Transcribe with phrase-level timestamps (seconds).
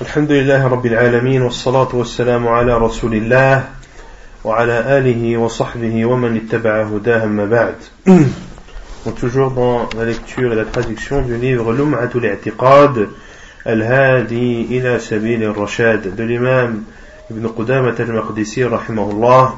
[0.00, 3.64] الحمد لله رب العالمين والصلاة والسلام على رسول الله
[4.44, 7.74] وعلى آله وصحبه ومن اتبع هداه ما بعد
[9.04, 13.08] Donc toujours dans la lecture et la traduction du livre Lum'atul I'tiqad
[13.64, 16.82] Al-Hadi ila Sabil al-Rashad de l'imam
[17.30, 19.54] Ibn Qudamah al-Maqdisi rahimahullah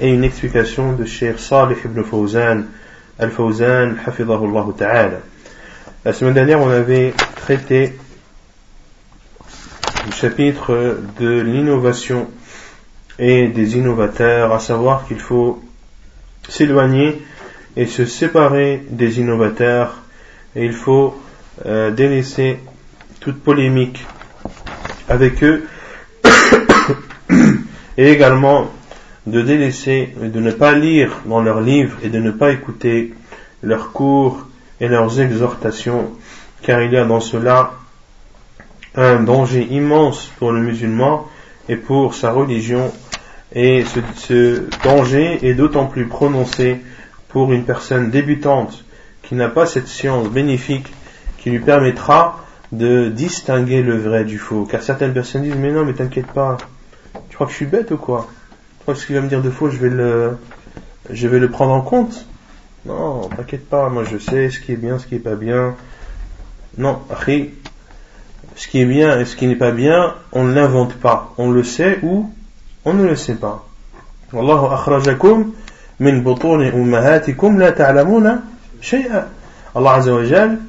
[0.00, 2.64] et une explication de Cheikh Salih ibn Fawzan
[3.20, 5.20] al-Fawzan hafidahullah ta'ala.
[6.04, 7.94] La semaine dernière on avait traité
[10.12, 12.28] chapitre de l'innovation
[13.18, 15.62] et des innovateurs, à savoir qu'il faut
[16.48, 17.22] s'éloigner
[17.76, 20.02] et se séparer des innovateurs
[20.54, 21.16] et il faut
[21.66, 22.58] euh, délaisser
[23.20, 24.04] toute polémique
[25.08, 25.66] avec eux
[27.98, 28.70] et également
[29.26, 33.12] de délaisser de ne pas lire dans leurs livres et de ne pas écouter
[33.62, 34.46] leurs cours
[34.80, 36.12] et leurs exhortations
[36.62, 37.72] car il y a dans cela
[38.96, 41.28] un danger immense pour le musulman
[41.68, 42.92] et pour sa religion.
[43.54, 43.84] Et
[44.16, 46.80] ce, danger est d'autant plus prononcé
[47.28, 48.84] pour une personne débutante
[49.22, 50.92] qui n'a pas cette science bénéfique
[51.38, 54.64] qui lui permettra de distinguer le vrai du faux.
[54.64, 56.56] Car certaines personnes disent mais non mais t'inquiète pas,
[57.28, 58.28] tu crois que je suis bête ou quoi?
[58.78, 60.36] Tu crois que ce qu'il va me dire de faux je vais le,
[61.10, 62.26] je vais le prendre en compte?
[62.84, 65.74] Non, t'inquiète pas, moi je sais ce qui est bien, ce qui est pas bien.
[66.78, 67.50] Non, après,
[68.56, 71.32] ce qui est bien et ce qui n'est pas bien, on ne l'invente pas.
[71.38, 72.30] On le sait ou
[72.84, 73.66] on ne le sait pas.
[74.32, 75.52] Wallahu akhrajakum
[76.00, 78.42] min butuni ummahatikum la ta'lamuna
[78.80, 79.28] shay'a.
[79.74, 80.22] Allah Azza wa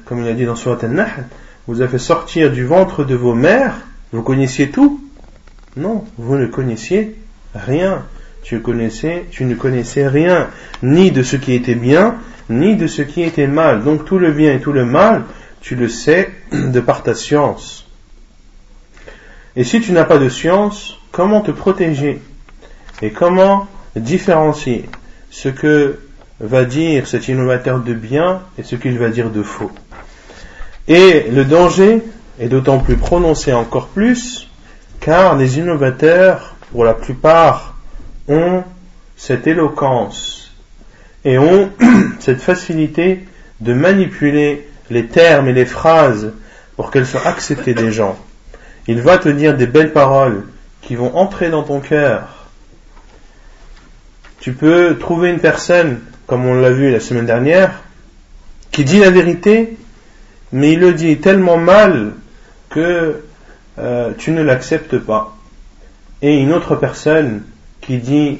[0.04, 1.26] comme il a dit dans Surat Al-Nahl,
[1.66, 3.74] vous a fait sortir du ventre de vos mères,
[4.12, 5.00] vous connaissiez tout?
[5.76, 7.16] Non, vous ne connaissiez
[7.54, 8.04] rien.
[8.42, 10.48] Tu connaissais, tu ne connaissais rien,
[10.82, 12.14] ni de ce qui était bien,
[12.48, 13.82] ni de ce qui était mal.
[13.82, 15.24] Donc tout le bien et tout le mal,
[15.60, 17.86] tu le sais de par ta science.
[19.56, 22.20] Et si tu n'as pas de science, comment te protéger
[23.02, 24.88] Et comment différencier
[25.30, 25.98] ce que
[26.40, 29.72] va dire cet innovateur de bien et ce qu'il va dire de faux?
[30.86, 32.02] Et le danger
[32.38, 34.48] est d'autant plus prononcé encore plus
[35.00, 37.76] car les innovateurs, pour la plupart,
[38.28, 38.62] ont
[39.16, 40.52] cette éloquence
[41.24, 41.70] et ont
[42.20, 43.26] cette facilité
[43.60, 46.32] de manipuler les termes et les phrases
[46.76, 48.18] pour qu'elles soient acceptées des gens.
[48.86, 50.44] Il va te dire des belles paroles
[50.80, 52.46] qui vont entrer dans ton cœur.
[54.40, 57.82] Tu peux trouver une personne, comme on l'a vu la semaine dernière,
[58.70, 59.76] qui dit la vérité,
[60.52, 62.12] mais il le dit tellement mal
[62.70, 63.22] que
[63.78, 65.36] euh, tu ne l'acceptes pas.
[66.22, 67.42] Et une autre personne
[67.80, 68.38] qui dit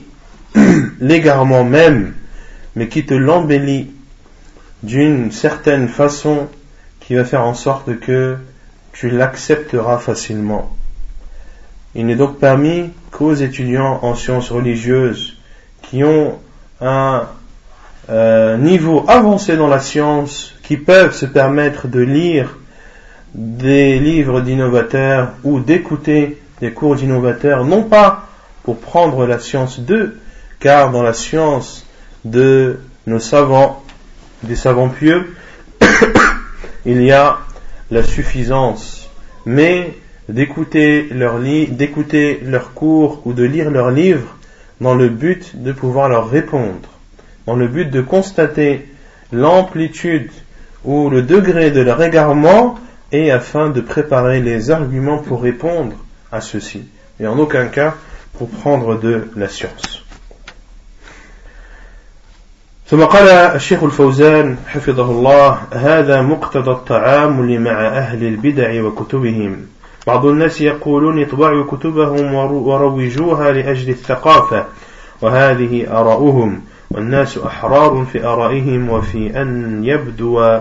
[1.01, 2.15] l'égarement même,
[2.75, 3.91] mais qui te l'embellit
[4.83, 6.49] d'une certaine façon
[7.01, 8.37] qui va faire en sorte que
[8.93, 10.71] tu l'accepteras facilement.
[11.95, 15.37] Il n'est donc permis qu'aux étudiants en sciences religieuses
[15.83, 16.39] qui ont
[16.81, 17.27] un
[18.11, 22.59] euh, niveau avancé dans la science, qui peuvent se permettre de lire
[23.35, 28.29] des livres d'innovateurs ou d'écouter des cours d'innovateurs, non pas
[28.63, 30.19] pour prendre la science d'eux,
[30.61, 31.87] car dans la science
[32.25, 33.83] de nos savants,
[34.43, 35.35] des savants pieux,
[36.87, 37.39] il y a
[37.91, 39.11] la suffisance,
[39.47, 39.95] mais
[40.29, 44.37] d'écouter leurs d'écouter leurs cours ou de lire leurs livres
[44.81, 46.89] dans le but de pouvoir leur répondre,
[47.47, 48.87] dans le but de constater
[49.33, 50.31] l'amplitude
[50.85, 52.79] ou le degré de leur égarement
[53.11, 55.97] et afin de préparer les arguments pour répondre
[56.31, 56.83] à ceci,
[57.19, 57.95] et en aucun cas
[58.35, 59.98] pour prendre de la science.
[62.91, 69.67] ثم قال الشيخ الفوزان حفظه الله هذا مقتضى التعامل مع أهل البدع وكتبهم.
[70.07, 74.65] بعض الناس يقولون اطبعوا كتبهم وروجوها لأجل الثقافة
[75.23, 76.61] وهذه آراؤهم
[76.91, 80.61] والناس أحرار في آرائهم وفي أن يبدو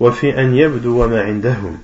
[0.00, 1.78] وفي أن يبدو ما عندهم.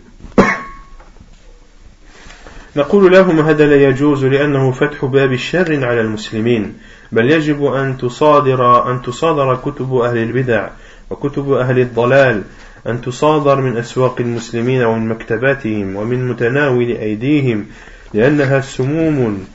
[2.77, 6.75] نقول لهم هذا لا يجوز لأنه فتح باب الشر على المسلمين.
[7.13, 10.69] بل يجب أن تصادر أن تصادر كتب أهل البدع
[11.11, 12.43] وكتب أهل الضلال
[12.87, 17.67] أن تصادر من أسواق المسلمين ومن مكتباتهم ومن متناول أيديهم
[18.15, 19.47] لأنها سموم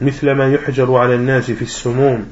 [0.00, 2.26] مثل ما يحجر على الناس في السموم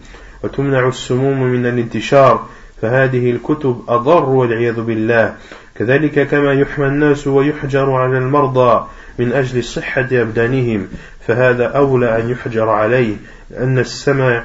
[0.45, 2.47] وتمنع السموم من الانتشار
[2.83, 5.35] فهذه الكتب أضر والعياذ بالله.
[5.79, 8.87] كذلك كما يحمى الناس ويحجر على المرضى
[9.19, 10.89] من أجل صحة أبدانهم
[11.27, 13.17] فهذا أولى أن يحجر عليه
[13.51, 14.45] لأن السمع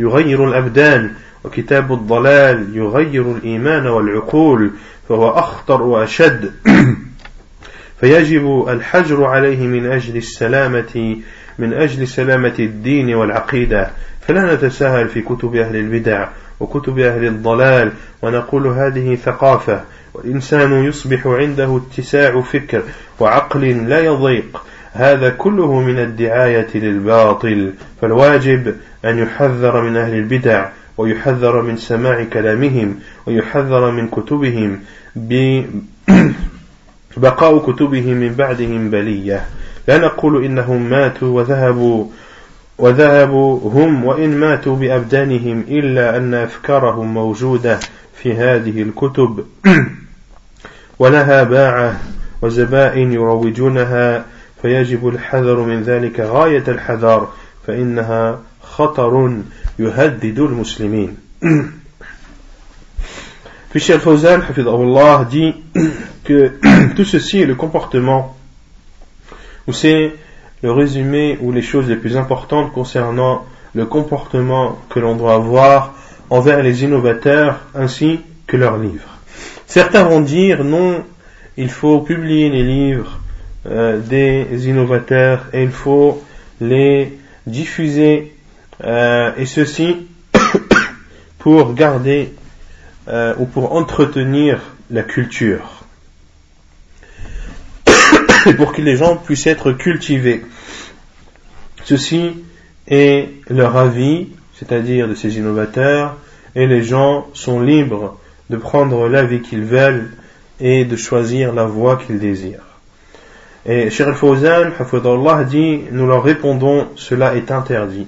[0.00, 1.14] يغير الأبدان
[1.44, 4.70] وكتاب الضلال يغير الإيمان والعقول
[5.08, 6.52] فهو أخطر وأشد.
[8.00, 11.16] فيجب الحجر عليه من أجل السلامة
[11.58, 13.90] من أجل سلامة الدين والعقيدة.
[14.30, 16.28] فلا نتساهل في كتب أهل البدع
[16.60, 17.92] وكتب أهل الضلال
[18.22, 19.80] ونقول هذه ثقافة
[20.14, 22.82] والإنسان يصبح عنده اتساع فكر
[23.20, 24.62] وعقل لا يضيق.
[24.92, 27.72] هذا كله من الدعاية للباطل.
[28.00, 28.74] فالواجب
[29.04, 30.68] أن يحذر من أهل البدع
[30.98, 34.80] ويحذر من سماع كلامهم ويحذر من كتبهم
[37.16, 39.46] بقاء كتبهم من بعدهم بلية.
[39.88, 42.06] لا نقول إنهم ماتوا وذهبوا
[42.80, 47.78] وذهبوا هم وإن ماتوا بأبدانهم إلا أن أفكارهم موجودة
[48.22, 49.46] في هذه الكتب.
[50.98, 52.00] ولها باعة
[52.42, 54.24] وزبائن يروجونها
[54.62, 57.28] فيجب الحذر من ذلك غاية الحذر
[57.66, 59.32] فإنها خطر
[59.78, 61.16] يهدد المسلمين.
[63.70, 65.54] Puis Fawzan, Allah, dit
[66.24, 66.52] que
[66.96, 68.36] tout ceci est le comportement,
[69.68, 70.12] ou c'est
[70.62, 75.94] le résumé ou les choses les plus importantes concernant le comportement que l'on doit avoir
[76.28, 79.18] envers les innovateurs ainsi que leurs livres.
[79.66, 81.04] Certains vont dire non,
[81.56, 83.20] il faut publier les livres
[83.66, 86.22] euh, des innovateurs et il faut
[86.60, 88.34] les diffuser
[88.82, 90.08] euh, et ceci
[91.38, 92.32] pour garder
[93.08, 94.60] euh, ou pour entretenir
[94.90, 95.84] la culture
[98.46, 100.42] et pour que les gens puissent être cultivés.
[101.84, 102.32] Ceci
[102.86, 106.16] est leur avis, c'est-à-dire de ces innovateurs,
[106.54, 108.18] et les gens sont libres
[108.50, 110.10] de prendre l'avis qu'ils veulent
[110.60, 112.66] et de choisir la voie qu'ils désirent.
[113.66, 114.70] Et Cheikh al-Fawzan,
[115.44, 118.06] dit, nous leur répondons, cela est interdit.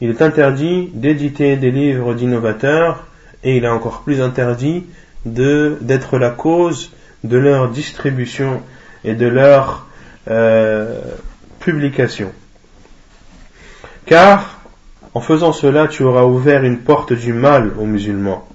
[0.00, 3.06] Il est interdit d'éditer des livres d'innovateurs
[3.44, 4.84] et il est encore plus interdit
[5.24, 6.92] d'être la cause
[7.24, 8.62] de leur distribution
[9.04, 9.86] et de leur
[10.28, 11.00] euh,
[11.60, 12.32] publication.
[14.06, 14.60] Car
[15.14, 18.48] en faisant cela, tu auras ouvert une porte du mal aux musulmans.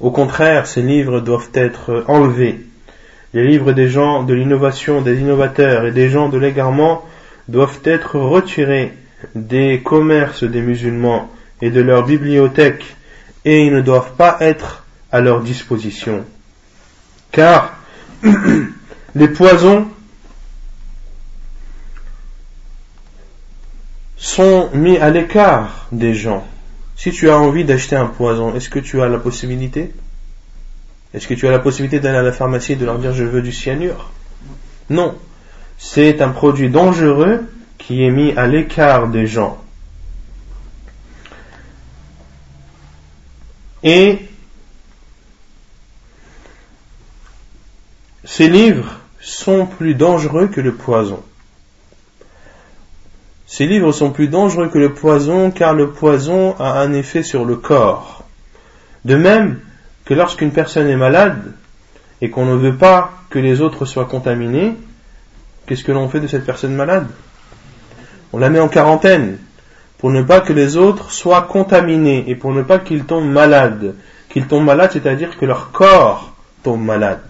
[0.00, 2.64] Au contraire, ces livres doivent être enlevés.
[3.34, 7.04] Les livres des gens de l'innovation, des innovateurs et des gens de l'égarement
[7.48, 8.94] doivent être retirés
[9.34, 11.30] des commerces des musulmans
[11.60, 12.96] et de leurs bibliothèques
[13.44, 16.24] et ils ne doivent pas être à leur disposition.
[17.30, 17.76] Car
[19.14, 19.88] les poisons
[24.16, 26.46] sont mis à l'écart des gens.
[26.96, 29.92] Si tu as envie d'acheter un poison, est-ce que tu as la possibilité?
[31.12, 33.24] Est-ce que tu as la possibilité d'aller à la pharmacie et de leur dire je
[33.24, 34.10] veux du cyanure?
[34.90, 35.16] Non.
[35.78, 39.62] C'est un produit dangereux qui est mis à l'écart des gens.
[43.82, 44.20] Et
[48.24, 51.22] ces livres sont plus dangereux que le poison.
[53.46, 57.46] Ces livres sont plus dangereux que le poison car le poison a un effet sur
[57.46, 58.24] le corps.
[59.06, 59.60] De même
[60.04, 61.54] que lorsqu'une personne est malade
[62.20, 64.74] et qu'on ne veut pas que les autres soient contaminés,
[65.66, 67.06] qu'est-ce que l'on fait de cette personne malade?
[68.34, 69.38] On la met en quarantaine
[69.96, 73.94] pour ne pas que les autres soient contaminés et pour ne pas qu'ils tombent malades.
[74.28, 77.22] Qu'ils tombent malades, c'est-à-dire que leur corps tombe malade.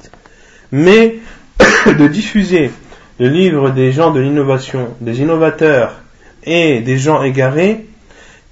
[0.72, 1.18] Mais
[1.98, 2.70] de diffuser
[3.18, 6.00] le livre des gens de l'innovation, des innovateurs
[6.44, 7.86] et des gens égarés,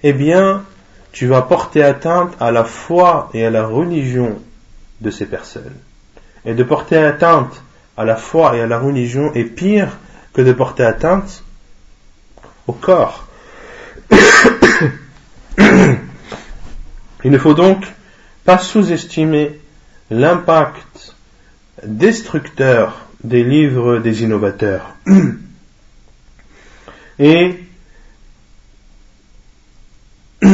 [0.03, 0.63] eh bien,
[1.13, 4.39] tu vas porter atteinte à la foi et à la religion
[5.01, 5.77] de ces personnes.
[6.45, 7.63] Et de porter atteinte
[7.97, 9.99] à la foi et à la religion est pire
[10.33, 11.43] que de porter atteinte
[12.67, 13.27] au corps.
[17.25, 17.85] Il ne faut donc
[18.45, 19.61] pas sous-estimer
[20.11, 21.15] l'impact
[21.85, 24.95] destructeur des livres des innovateurs.
[27.19, 27.55] Et
[30.43, 30.51] nous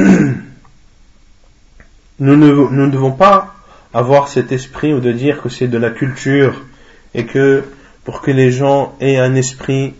[2.36, 3.54] ne, devons pas
[3.94, 6.62] avoir cet esprit ou de dire que c'est de la culture
[7.14, 7.64] et que
[8.04, 9.94] pour que les gens aient un esprit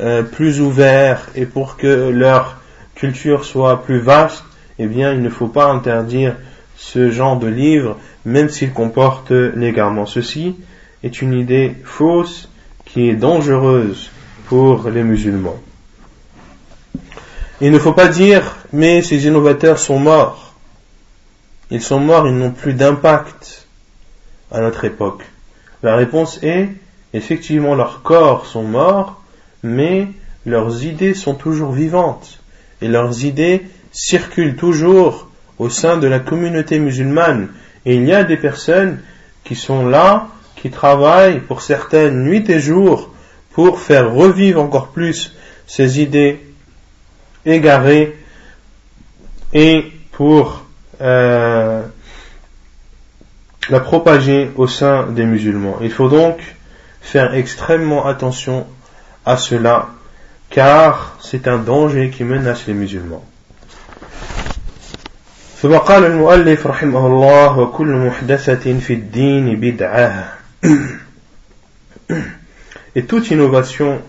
[0.00, 2.60] euh, plus ouvert et pour que leur
[2.94, 4.44] culture soit plus vaste,
[4.78, 6.36] eh bien il ne faut pas interdire
[6.76, 10.06] ce genre de livre même s'il comporte l'égarement.
[10.06, 10.56] Ceci
[11.04, 12.48] est une idée fausse
[12.84, 14.10] qui est dangereuse
[14.46, 15.60] pour les musulmans.
[17.60, 20.54] Il ne faut pas dire mais ces innovateurs sont morts.
[21.70, 23.66] Ils sont morts, ils n'ont plus d'impact
[24.50, 25.22] à notre époque.
[25.82, 26.70] La réponse est
[27.12, 29.22] effectivement leurs corps sont morts,
[29.62, 30.08] mais
[30.46, 32.40] leurs idées sont toujours vivantes
[32.82, 37.48] et leurs idées circulent toujours au sein de la communauté musulmane.
[37.86, 39.00] Et il y a des personnes
[39.44, 40.28] qui sont là,
[40.63, 43.09] qui travaillent pour certaines nuit et jour
[43.51, 45.33] pour faire revivre encore plus
[45.67, 46.39] ces idées
[47.45, 48.17] égarées
[49.53, 50.63] et pour
[51.01, 51.83] euh,
[53.69, 55.77] la propager au sein des musulmans.
[55.81, 56.37] Il faut donc
[57.01, 58.67] faire extrêmement attention
[59.25, 59.89] à cela
[60.49, 63.23] car c'est un danger qui menace les musulmans.
[65.61, 70.39] ثم قال المؤلف رحمه الله وكل محدثة في الدين بدعة
[72.95, 74.01] Et toute innovation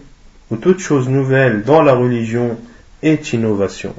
[0.50, 2.58] ou toute chose nouvelle dans la religion
[3.02, 3.94] est innovation.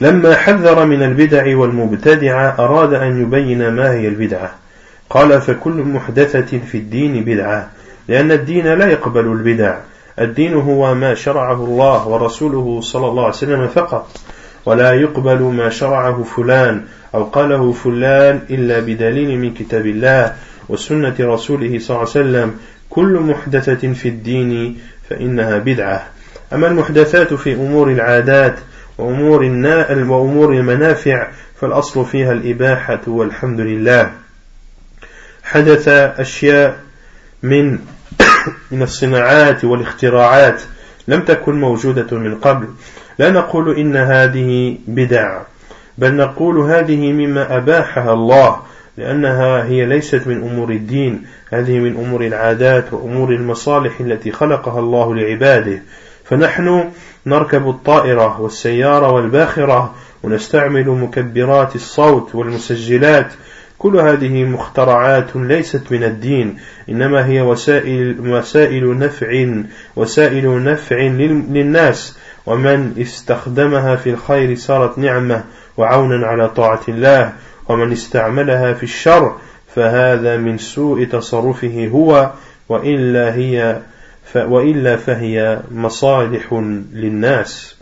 [0.00, 4.54] لما حذر من البدع والمبتدعة أراد أن يبين ما هي البدعة
[5.10, 7.70] قال فكل محدثة في الدين بدعة
[8.08, 9.78] لأن الدين لا يقبل البدع
[10.20, 14.20] الدين هو ما شرعه الله ورسوله صلى الله عليه وسلم فقط
[14.65, 20.35] ولا يقبل ما شرعه فلان أو قاله فلان إلا بدليل من كتاب الله
[20.69, 22.53] وسنة رسوله صلى الله عليه وسلم.
[22.89, 24.79] كل محدثة في الدين
[25.09, 26.07] فإنها بدعة.
[26.53, 28.59] أما المحدثات في أمور العادات
[28.97, 29.43] وأمور,
[29.89, 31.27] وأمور المنافع
[31.61, 34.11] فالأصل فيها الإباحة والحمد لله.
[35.43, 36.77] حدث أشياء
[37.43, 37.79] من
[38.71, 40.61] من الصناعات والاختراعات
[41.07, 42.67] لم تكن موجودة من قبل.
[43.19, 45.41] لا نقول إن هذه بدع
[45.97, 48.61] بل نقول هذه مما أباحها الله
[48.97, 55.15] لأنها هي ليست من أمور الدين هذه من أمور العادات وأمور المصالح التي خلقها الله
[55.15, 55.81] لعباده.
[56.25, 56.89] فنحن
[57.25, 63.27] نركب الطائرة والسيارة والباخرة ونستعمل مكبرات الصوت والمسجلات.
[63.77, 66.57] كل هذه مخترعات ليست من الدين
[66.89, 69.45] إنما هي وسائل, وسائل نفع
[69.95, 72.17] وسائل نفع للناس.
[72.45, 75.43] ومن استخدمها في الخير صارت نعمة
[75.77, 77.33] وعونا على طاعة الله
[77.69, 79.35] ومن استعملها في الشر
[79.75, 82.31] فهذا من سوء تصرفه هو
[82.69, 83.81] وإلا هي
[84.35, 86.53] وإلا فهي مصالح
[86.93, 87.75] للناس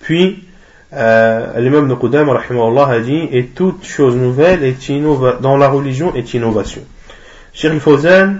[0.00, 0.42] Puis,
[0.94, 4.90] euh, l'imam de Qudam a dit Et toute chose nouvelle est
[5.42, 6.80] dans la religion est innovation.
[7.52, 8.36] Cheikh Fawzan,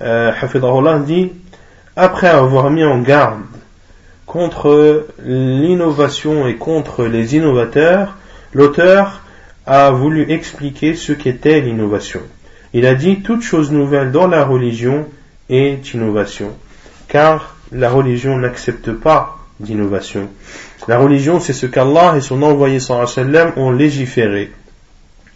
[0.00, 0.32] euh,
[1.04, 1.32] dit
[1.96, 3.40] Après avoir mis en garde
[4.30, 8.16] contre l'innovation et contre les innovateurs,
[8.54, 9.22] l'auteur
[9.66, 12.20] a voulu expliquer ce qu'était l'innovation.
[12.72, 15.08] Il a dit toute chose nouvelle dans la religion
[15.48, 16.52] est innovation,
[17.08, 20.28] car la religion n'accepte pas d'innovation.
[20.86, 24.52] La religion, c'est ce qu'Allah et son envoyé sallam ont légiféré.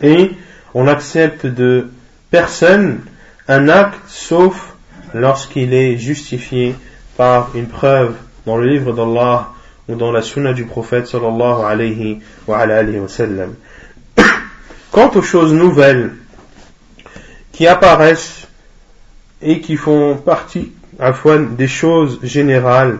[0.02, 0.30] Et
[0.72, 1.90] on accepte de
[2.30, 3.00] personne
[3.48, 4.76] un acte sauf
[5.14, 6.76] lorsqu'il est justifié
[7.16, 8.14] par une preuve
[8.46, 9.50] dans le livre d'Allah
[9.88, 13.54] ou dans la sunna du prophète sallallahu alayhi wa, alayhi wa sallam.
[14.90, 16.14] Quant aux choses nouvelles
[17.52, 18.48] qui apparaissent
[19.42, 22.98] et qui font partie à fois des choses générales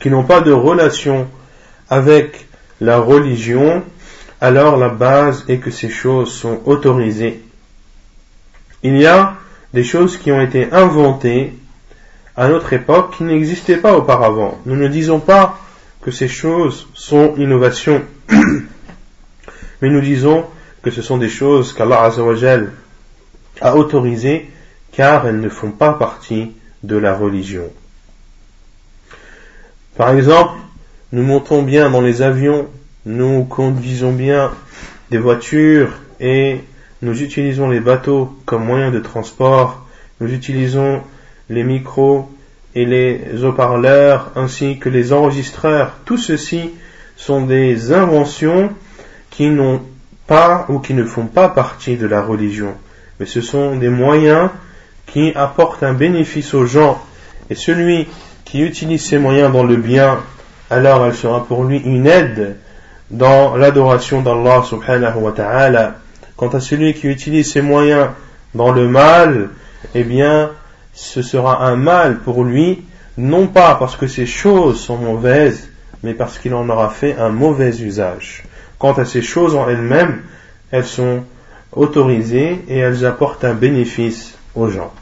[0.00, 1.28] qui n'ont pas de relation
[1.88, 2.46] avec
[2.80, 3.82] la religion,
[4.40, 7.40] alors la base est que ces choses sont autorisées.
[8.82, 9.34] Il y a
[9.72, 11.54] des choses qui ont été inventées
[12.36, 14.58] à notre époque qui n'existaient pas auparavant.
[14.66, 15.58] Nous ne disons pas
[16.00, 18.02] que ces choses sont innovations,
[19.82, 20.44] mais nous disons
[20.82, 22.10] que ce sont des choses qu'Allah
[23.60, 24.50] a autorisées
[24.92, 27.70] car elles ne font pas partie de la religion.
[29.96, 30.58] Par exemple,
[31.12, 32.68] nous montons bien dans les avions,
[33.06, 34.50] nous conduisons bien
[35.10, 36.60] des voitures et
[37.02, 39.86] nous utilisons les bateaux comme moyen de transport,
[40.20, 41.00] nous utilisons
[41.48, 42.28] les micros
[42.74, 46.70] et les haut-parleurs ainsi que les enregistreurs, tout ceci
[47.16, 48.70] sont des inventions
[49.30, 49.82] qui n'ont
[50.26, 52.74] pas ou qui ne font pas partie de la religion,
[53.20, 54.50] mais ce sont des moyens
[55.06, 57.00] qui apportent un bénéfice aux gens.
[57.50, 58.08] Et celui
[58.44, 60.20] qui utilise ces moyens dans le bien,
[60.70, 62.56] alors elle sera pour lui une aide
[63.10, 65.96] dans l'adoration d'Allah subhanahu wa ta'ala.
[66.36, 68.08] Quant à celui qui utilise ces moyens
[68.54, 69.50] dans le mal,
[69.94, 70.50] eh bien,
[70.93, 72.83] ce sera un mal pour lui,
[73.17, 75.69] non pas parce que ces choses sont mauvaises,
[76.03, 78.43] mais parce qu'il en aura fait un mauvais usage.
[78.77, 80.21] Quant à ces choses en elles-mêmes,
[80.71, 81.23] elles sont
[81.73, 84.93] autorisées et elles apportent un bénéfice aux gens.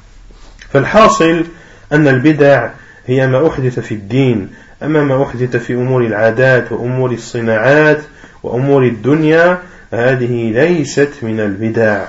[0.69, 1.45] فالحاصل
[1.91, 2.69] أن البدع
[3.05, 4.49] هي ما أحدث في الدين
[4.83, 8.01] أما ما أحدث في أمور العادات وأمور الصناعات
[8.43, 9.59] وأمور الدنيا
[9.93, 12.05] هذه ليست من البدع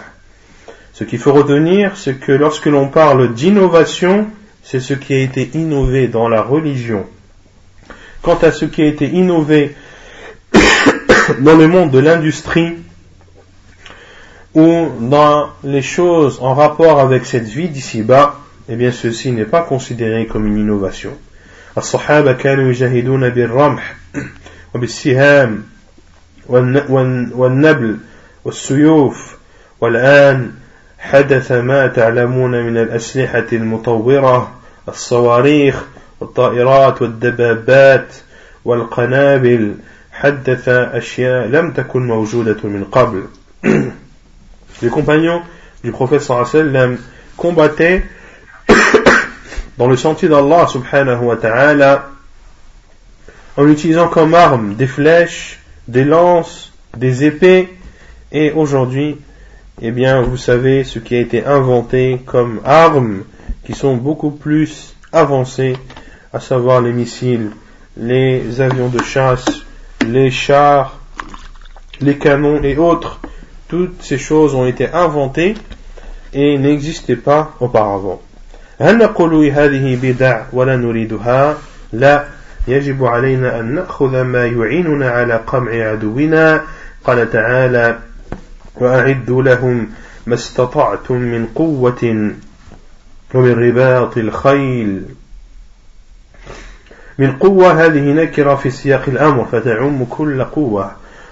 [0.92, 4.26] Ce qu'il faut retenir, c'est que lorsque l'on parle d'innovation,
[4.62, 7.06] c'est ce qui a été innové dans la religion.
[8.22, 9.76] Quant à ce qui a été innové
[11.38, 12.76] dans le monde de l'industrie,
[14.54, 19.62] ou dans les choses en rapport avec cette vie d'ici-bas, eh bien ceci n'est pas
[19.62, 21.16] considéré comme une innovation.
[21.78, 23.96] الصحابة كانوا يجاهدون بالرمح
[24.74, 25.62] وبالسهام
[26.48, 27.98] والنبل
[28.44, 29.36] والسيوف
[29.80, 30.52] والآن
[31.03, 34.51] حدث ما تعلمون من الأسلحة المطورة
[34.87, 35.83] الصواريخ
[36.19, 38.15] والطائرات والدبابات
[38.65, 39.75] والقنابل
[40.11, 43.23] حدث أشياء لم تكن موجودة من قبل
[44.81, 45.41] Les compagnons
[45.83, 46.97] du prophète sallam
[47.37, 48.03] combattaient
[49.77, 52.09] dans le sentier d'Allah subhanahu wa ta'ala
[53.57, 57.69] en utilisant comme armes des flèches, des lances, des épées
[58.31, 59.17] et aujourd'hui
[59.80, 63.24] eh bien vous savez ce qui a été inventé comme armes
[63.64, 65.76] qui sont beaucoup plus avancées
[66.32, 67.50] à savoir les missiles,
[67.96, 69.46] les avions de chasse,
[70.06, 70.98] les chars,
[72.00, 73.20] les canons et autres
[73.68, 75.54] toutes ces choses ont été inventées
[76.32, 78.20] et n'existaient pas auparavant.
[78.80, 81.56] هل نقول هذه بدع ولا نريدها؟
[81.92, 82.24] لا
[82.68, 86.62] يجب علينا أن نأخذ ما يعيننا على قمع عدونا
[87.04, 87.98] قال تعالى
[88.75, 89.89] وأعدوا لهم
[90.27, 92.31] ما استطعتم من قوة
[93.33, 95.01] ومن رباط الخيل.
[97.19, 100.91] من قوة هذه نكرة في سياق الأمر فتعم كل قوة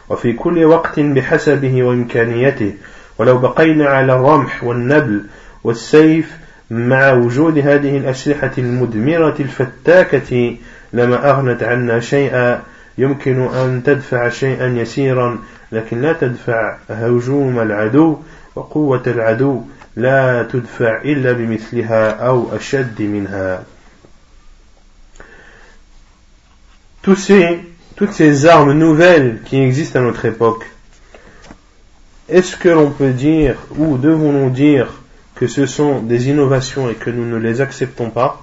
[0.09, 2.73] وفي كل وقت بحسبه وإمكانيته.
[3.17, 5.23] ولو بقينا على الرمح والنبل
[5.63, 6.31] والسيف
[6.71, 10.55] مع وجود هذه الأسلحة المدمرة الفتاكة
[10.93, 12.61] لما أغنت عنا شيئا
[12.97, 15.39] يمكن أن تدفع شيئا يسيرا
[15.72, 18.18] لكن لا تدفع هجوم العدو
[18.54, 19.62] وقوة العدو
[19.96, 23.64] لا تدفع إلا بمثلها أو أشد منها
[27.02, 27.60] Tous ces
[27.96, 30.66] toutes ces armes nouvelles qui existent à notre époque,
[32.28, 34.92] est-ce que l'on peut dire ou devons-nous dire
[35.36, 38.42] que ce sont des innovations et que nous ne les acceptons pas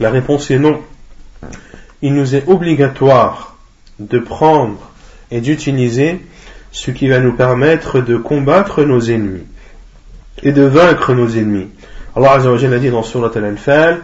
[0.00, 0.80] La réponse est non.
[2.00, 3.53] Il nous est obligatoire
[3.99, 4.91] de prendre
[5.31, 6.19] et d'utiliser
[6.71, 9.45] ce qui va nous permettre de combattre nos ennemis
[10.43, 11.69] et de vaincre nos ennemis.
[12.15, 14.01] Allah a dit dans Surat Al-Anfal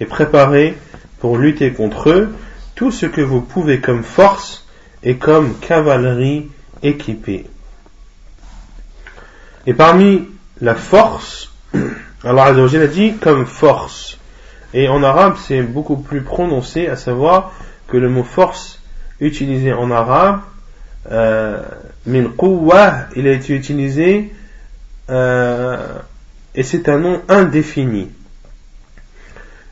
[0.00, 0.76] et préparez
[1.20, 2.34] pour lutter contre eux
[2.74, 4.66] tout ce que vous pouvez comme force
[5.02, 6.48] et comme cavalerie
[6.82, 7.46] équipée.
[9.66, 10.28] Et parmi
[10.60, 11.52] la force,
[12.24, 14.18] Allah a dit comme force.
[14.74, 17.52] Et en arabe, c'est beaucoup plus prononcé, à savoir
[17.88, 18.80] que le mot force
[19.20, 20.40] utilisé en arabe,
[21.10, 21.62] euh,
[22.06, 22.30] min
[23.16, 24.32] il a été utilisé
[25.10, 25.98] euh,
[26.54, 28.10] et c'est un nom indéfini.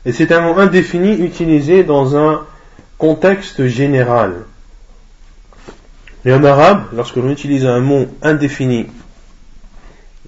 [0.05, 2.45] Et c'est un nom indéfini utilisé dans un
[2.97, 4.33] contexte général.
[6.25, 8.87] Et en arabe, lorsque l'on utilise un mot indéfini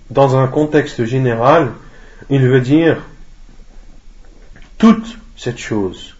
[0.09, 1.71] dans un contexte général,
[2.29, 2.97] il veut dire
[4.83, 6.13] toute cette chose.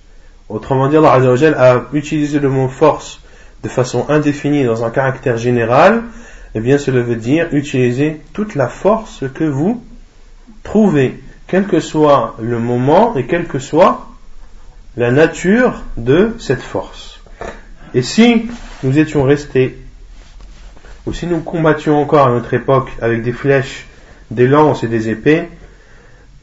[0.48, 1.20] Autrement dit, Allah
[1.58, 3.20] a utilisé le mot force
[3.62, 6.04] de façon indéfinie dans un caractère général,
[6.56, 9.84] eh bien cela veut dire utiliser toute la force que vous
[10.64, 14.08] trouvez, quel que soit le moment et quelle que soit
[14.96, 17.20] la nature de cette force.
[17.94, 18.46] Et si
[18.82, 19.78] nous étions restés,
[21.06, 23.88] ou si nous combattions encore à notre époque avec des flèches,
[24.32, 25.50] des lances et des épées,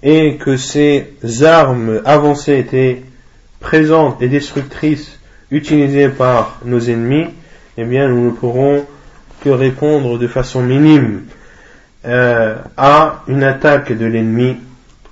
[0.03, 3.01] et que ces armes avancées étaient
[3.59, 5.19] présentes et destructrices
[5.51, 7.27] utilisées par nos ennemis,
[7.77, 8.85] eh bien nous ne pourrons
[9.43, 11.23] que répondre de façon minime
[12.05, 14.57] euh, à une attaque de l'ennemi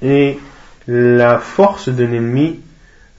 [0.02, 0.40] et
[0.88, 2.60] la force de l'ennemi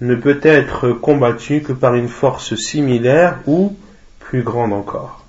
[0.00, 3.76] ne peut être combattue que par une force similaire ou
[4.20, 5.20] plus grande encore.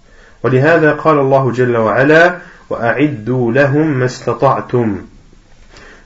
[0.43, 2.37] ولهذا قال الله جل وعلا
[2.69, 5.01] وأعدوا لهم ما استطعتم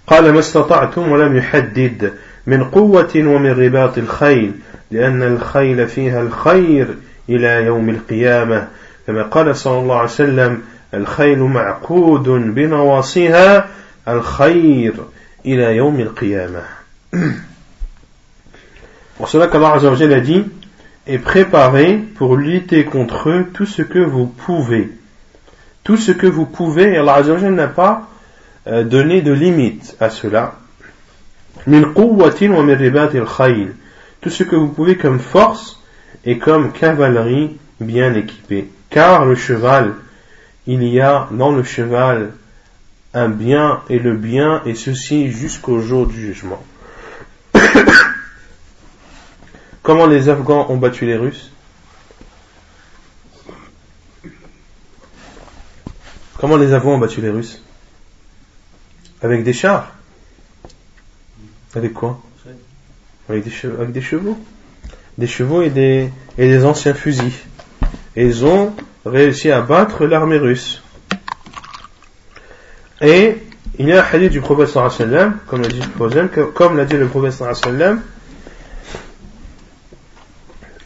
[0.06, 2.12] قال ما استطعتم ولم يحدد
[2.46, 4.52] من قوة ومن رباط الخيل
[4.90, 6.88] لأن الخيل فيها الخير
[7.28, 8.68] إلى يوم القيامة
[9.06, 10.62] كما قال صلى الله عليه وسلم
[10.94, 13.68] الخيل معقود بنواصيها
[14.08, 14.94] الخير
[15.46, 16.62] إلى يوم القيامة
[19.16, 20.44] Pour cela qu'Allah Azzawajal a dit
[21.06, 24.90] et préparez pour lutter contre eux tout ce que vous pouvez.
[25.84, 28.08] Tout ce que vous pouvez, Allah Azzawajal n'a pas
[28.66, 30.54] euh, donné de limite à cela.
[34.20, 35.80] Tout ce que vous pouvez comme force
[36.24, 38.70] et comme cavalerie bien équipée.
[38.90, 39.94] Car le cheval,
[40.66, 42.32] il y a dans le cheval
[43.12, 46.62] un bien et le bien, et ceci jusqu'au jour du jugement.
[49.82, 51.52] Comment les Afghans ont battu les Russes?
[56.38, 57.63] Comment les Afghans ont battu les Russes?
[59.23, 59.91] Avec des chars
[61.75, 62.21] Avec quoi
[63.29, 64.37] avec des, chevaux, avec des chevaux
[65.17, 67.31] Des chevaux et des, et des anciens fusils.
[68.15, 68.73] Et ils ont
[69.05, 70.81] réussi à battre l'armée russe.
[73.01, 73.37] Et
[73.77, 76.85] il y a un hadith du prophète sallam, comme l'a dit le prophète, comme l'a
[76.85, 78.01] dit le prophète sallam,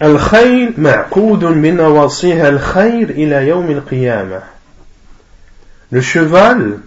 [0.01, 4.41] الخيل معقود بنواصيها الخير إلى يوم القيامة.
[5.91, 6.79] Le cheval,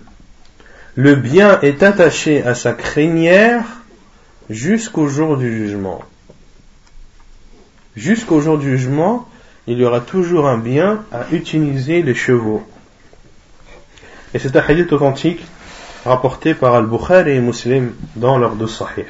[0.95, 3.65] le bien est attaché à sa crinière
[4.49, 6.03] jusqu'au jour du jugement.
[7.95, 9.29] Jusqu'au jour du jugement,
[9.67, 12.67] il y aura toujours un bien à utiliser les chevaux.
[14.33, 15.45] Et c'est un hadith authentique
[16.05, 19.07] rapporté par Al-Bukhari et Muslim dans leur deux sahih.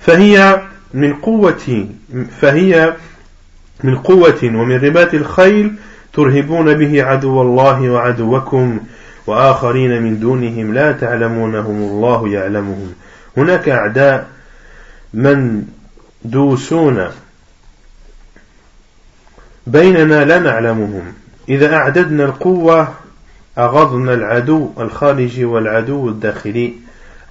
[0.00, 0.62] فهي
[0.94, 1.88] من قوة
[2.40, 2.96] فهي
[3.84, 5.74] من قوة ومن رباط الخيل
[6.15, 8.79] ترهبون به عدو الله وعدوكم
[9.27, 12.93] وآخرين من دونهم لا تعلمونهم الله يعلمهم.
[13.37, 14.27] هناك أعداء
[15.13, 15.63] من
[16.25, 17.07] دوسون
[19.67, 21.13] بيننا لا نعلمهم.
[21.49, 22.93] إذا أعددنا القوة
[23.57, 26.73] أغضنا العدو الخارجي والعدو الداخلي.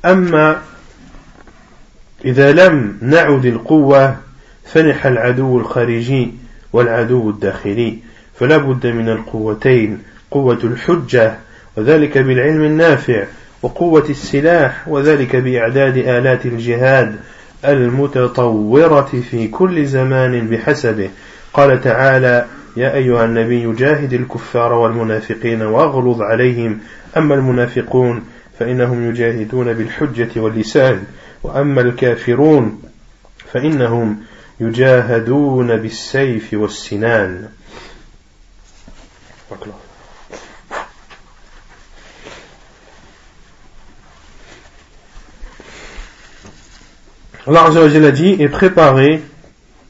[0.05, 0.61] أما
[2.25, 4.17] إذا لم نعد القوة
[4.65, 6.33] فنح العدو الخارجي
[6.73, 7.99] والعدو الداخلي.
[8.35, 9.99] فلا بد من القوتين
[10.31, 11.35] قوة الحجة
[11.77, 13.25] وذلك بالعلم النافع
[13.63, 17.17] وقوة السلاح وذلك بإعداد آلات الجهاد
[17.65, 21.11] المتطورة في كل زمان بحسبه.
[21.53, 26.79] قال تعالى يا أيها النبي جاهد الكفار والمنافقين واغلظ عليهم
[27.17, 28.23] أما المنافقون
[28.59, 31.03] فإنهم يجاهدون بالحجة واللسان
[31.43, 32.83] وأما الكافرون
[33.53, 34.17] فإنهم
[34.61, 37.49] يجاهدون بالسيف والسنان.
[47.47, 49.23] Allah a dit et préparez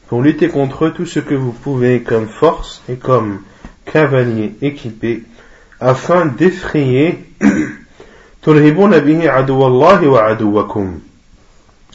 [0.07, 3.41] pour lutter contre tout ce que vous pouvez comme force et comme
[3.85, 5.23] cavalier équipé
[5.79, 7.23] afin d'effrayer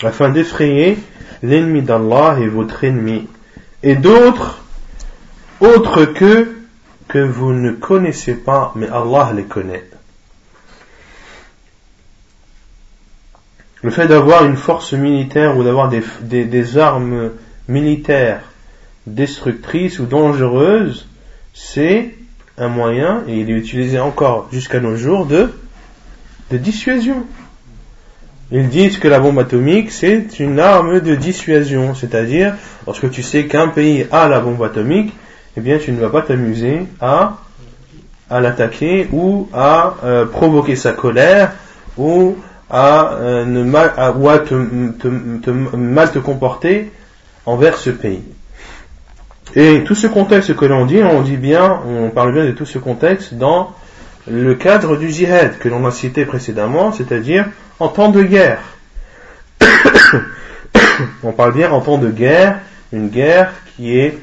[0.02, 0.98] afin d'effrayer
[1.42, 3.28] l'ennemi d'Allah et votre ennemi.
[3.82, 4.62] Et d'autres
[5.60, 6.59] autres que
[7.10, 9.84] que vous ne connaissez pas mais Allah les connaît
[13.82, 17.30] le fait d'avoir une force militaire ou d'avoir des, des armes
[17.68, 18.42] militaire
[19.06, 21.08] destructrice ou dangereuse,
[21.54, 22.14] c'est
[22.58, 25.50] un moyen, et il est utilisé encore jusqu'à nos jours, de
[26.52, 27.24] dissuasion.
[28.52, 33.46] Ils disent que la bombe atomique, c'est une arme de dissuasion, c'est-à-dire, lorsque tu sais
[33.46, 35.14] qu'un pays a la bombe atomique,
[35.56, 37.38] eh bien, tu ne vas pas t'amuser à,
[38.30, 41.52] l'attaquer ou à euh, provoquer sa colère
[41.96, 42.36] ou
[42.70, 44.54] à, euh, ne mal, à, ou à te,
[44.92, 46.92] te, mal te comporter
[47.46, 48.22] envers ce pays.
[49.56, 52.66] Et tout ce contexte que l'on dit, on dit bien, on parle bien de tout
[52.66, 53.74] ce contexte dans
[54.30, 57.46] le cadre du jihad que l'on a cité précédemment, c'est-à-dire
[57.80, 58.60] en temps de guerre.
[61.24, 62.60] on parle bien en temps de guerre,
[62.92, 64.18] une guerre qui est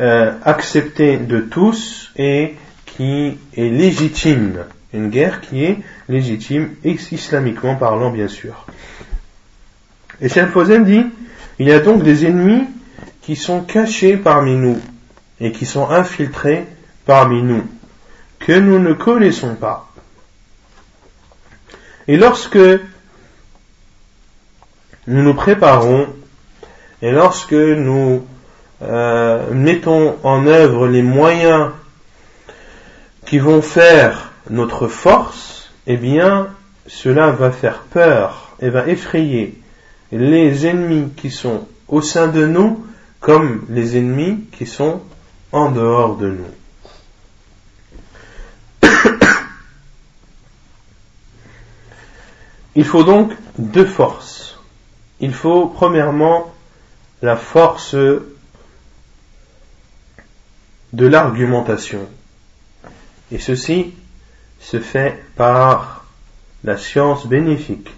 [0.00, 2.54] euh, acceptée de tous et
[2.86, 4.64] qui est légitime.
[4.94, 8.66] Une guerre qui est légitime, islamiquement parlant bien sûr.
[10.22, 10.48] Et Cheikh
[10.84, 11.04] dit,
[11.58, 12.66] il y a donc des ennemis
[13.20, 14.80] qui sont cachés parmi nous
[15.38, 16.66] et qui sont infiltrés
[17.04, 17.62] parmi nous,
[18.38, 19.92] que nous ne connaissons pas.
[22.08, 22.58] Et lorsque
[25.06, 26.08] nous nous préparons
[27.02, 28.26] et lorsque nous
[28.82, 31.70] euh, mettons en œuvre les moyens
[33.26, 36.48] qui vont faire notre force, eh bien,
[36.86, 39.60] cela va faire peur et va effrayer
[40.12, 42.84] les ennemis qui sont au sein de nous
[43.20, 45.02] comme les ennemis qui sont
[45.52, 46.46] en dehors de nous.
[52.74, 54.58] Il faut donc deux forces.
[55.20, 56.52] Il faut premièrement
[57.20, 57.94] la force
[60.92, 62.06] de l'argumentation.
[63.32, 63.94] Et ceci
[64.58, 66.04] se fait par
[66.64, 67.90] la science bénéfique.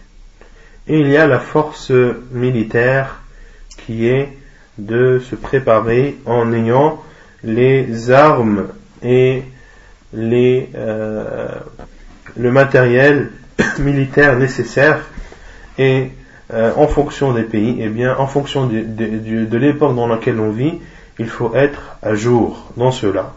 [0.88, 1.92] Et il y a la force
[2.30, 3.20] militaire
[3.78, 4.36] qui est
[4.78, 7.02] de se préparer en ayant
[7.44, 8.68] les armes
[9.02, 9.42] et
[10.12, 11.48] les, euh,
[12.36, 13.30] le matériel
[13.78, 15.00] militaire nécessaire
[15.78, 16.10] Et
[16.52, 20.38] euh, en fonction des pays, et eh bien, en fonction de, de l'époque dans laquelle
[20.38, 20.74] on vit,
[21.18, 23.34] il faut être à jour dans cela.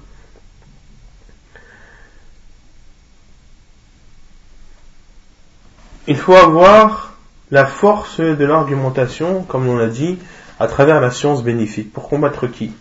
[6.08, 7.14] Il faut avoir
[7.52, 10.18] la force de l'argumentation, comme on l'a dit,
[10.60, 11.92] à travers la science bénéfique.
[11.92, 12.72] Pour combattre qui?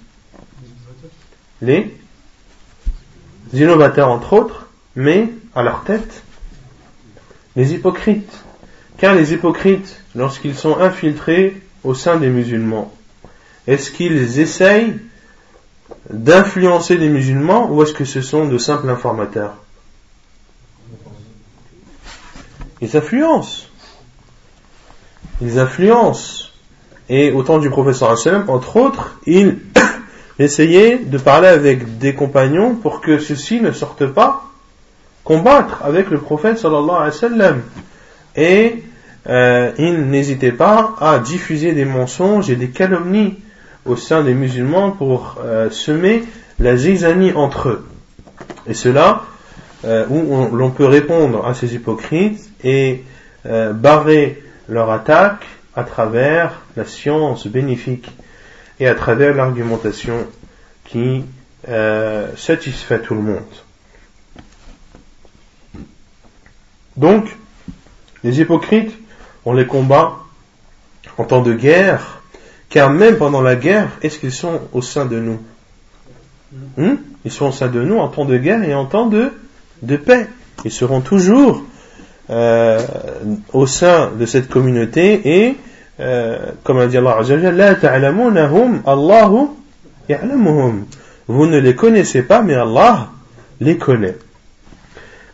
[1.63, 1.97] Les
[3.53, 6.23] innovateurs, entre autres, mais à leur tête,
[7.57, 8.45] les hypocrites.
[8.99, 12.93] Car les hypocrites, lorsqu'ils sont infiltrés au sein des musulmans,
[13.67, 14.97] est-ce qu'ils essayent
[16.11, 19.55] d'influencer les musulmans ou est-ce que ce sont de simples informateurs?
[22.81, 23.69] Ils influencent.
[25.41, 26.51] Ils influencent.
[27.09, 29.59] Et au temps du professeur sallam, entre autres, il
[30.39, 34.45] essayait de parler avec des compagnons pour que ceux-ci ne sortent pas
[35.23, 37.63] combattre avec le prophète sallallahu alayhi wa sallam.
[38.37, 38.83] Et
[39.27, 43.39] euh, il n'hésitait pas à diffuser des mensonges et des calomnies
[43.85, 46.25] au sein des musulmans pour euh, semer
[46.59, 47.89] la zizanie entre eux.
[48.67, 49.23] Et cela,
[49.85, 53.05] euh, où l'on peut répondre à ces hypocrites et
[53.75, 55.45] barrer leur attaque
[55.77, 58.11] à travers la science bénéfique
[58.81, 60.27] et à travers l'argumentation
[60.87, 61.25] qui
[62.37, 63.43] satisfait tout le monde.
[66.97, 67.37] Donc,
[68.23, 68.97] les hypocrites,
[69.45, 70.17] on les combat
[71.19, 72.23] en temps de guerre,
[72.75, 75.39] car même pendant la guerre, est-ce qu'ils sont au sein de nous
[76.77, 76.97] hmm?
[77.25, 79.31] Ils sont au sein de nous en temps de guerre et en temps de,
[79.97, 80.27] paix.
[80.65, 81.63] Ils seront toujours
[82.31, 82.81] euh,
[83.53, 85.57] au sein de cette communauté et,
[86.01, 87.19] euh, comme a dit Allah
[91.29, 93.11] Vous ne les connaissez pas, mais Allah
[93.61, 94.17] les connaît.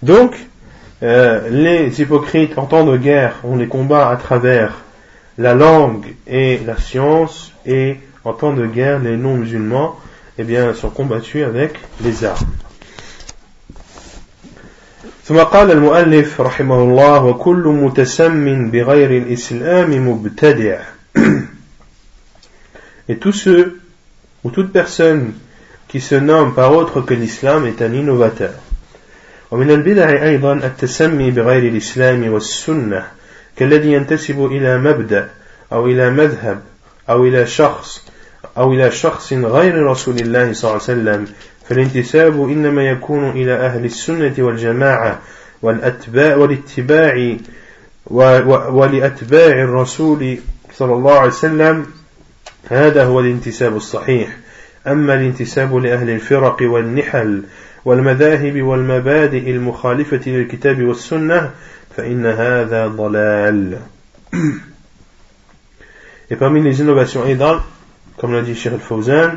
[0.02, 0.36] Donc,
[1.02, 4.74] euh, les hypocrites en temps de guerre, on les combat à travers
[5.39, 9.99] la langue et la science, et en temps de guerre, les non-musulmans,
[10.37, 12.55] eh bien, sont combattus avec les armes.
[15.27, 20.79] ثم قال المؤلف رحمه الله وكل متسم بغير الإسلام مبتدع
[23.09, 23.81] Et tous ceux
[24.43, 25.33] ou toute personne
[25.87, 28.53] qui se nomme par autre que l'islam est un innovateur.
[29.51, 33.05] ومن البدع أيضا التسمي بغير الإسلام والسنة
[33.60, 35.28] كالذي ينتسب إلى مبدأ
[35.72, 36.60] أو إلى مذهب
[37.10, 38.06] أو إلى شخص
[38.58, 41.26] أو إلى شخص غير رسول الله صلى الله عليه وسلم
[41.68, 45.18] فالانتساب إنما يكون إلى أهل السنة والجماعة
[45.62, 47.36] والأتباع والاتباع
[48.70, 50.38] ولأتباع الرسول
[50.74, 51.86] صلى الله عليه وسلم.
[52.68, 54.36] هذا هو الانتساب الصحيح.
[54.86, 57.42] أما الانتساب لأهل الفرق والنحل
[57.84, 61.50] والمذاهب والمبادئ المخالفة للكتاب والسنة
[61.99, 63.77] فإن هذا ضلال
[66.29, 67.59] Et parmi les innovations aidant,
[68.17, 69.33] comme l'a dit Cheikh al-Fawzan,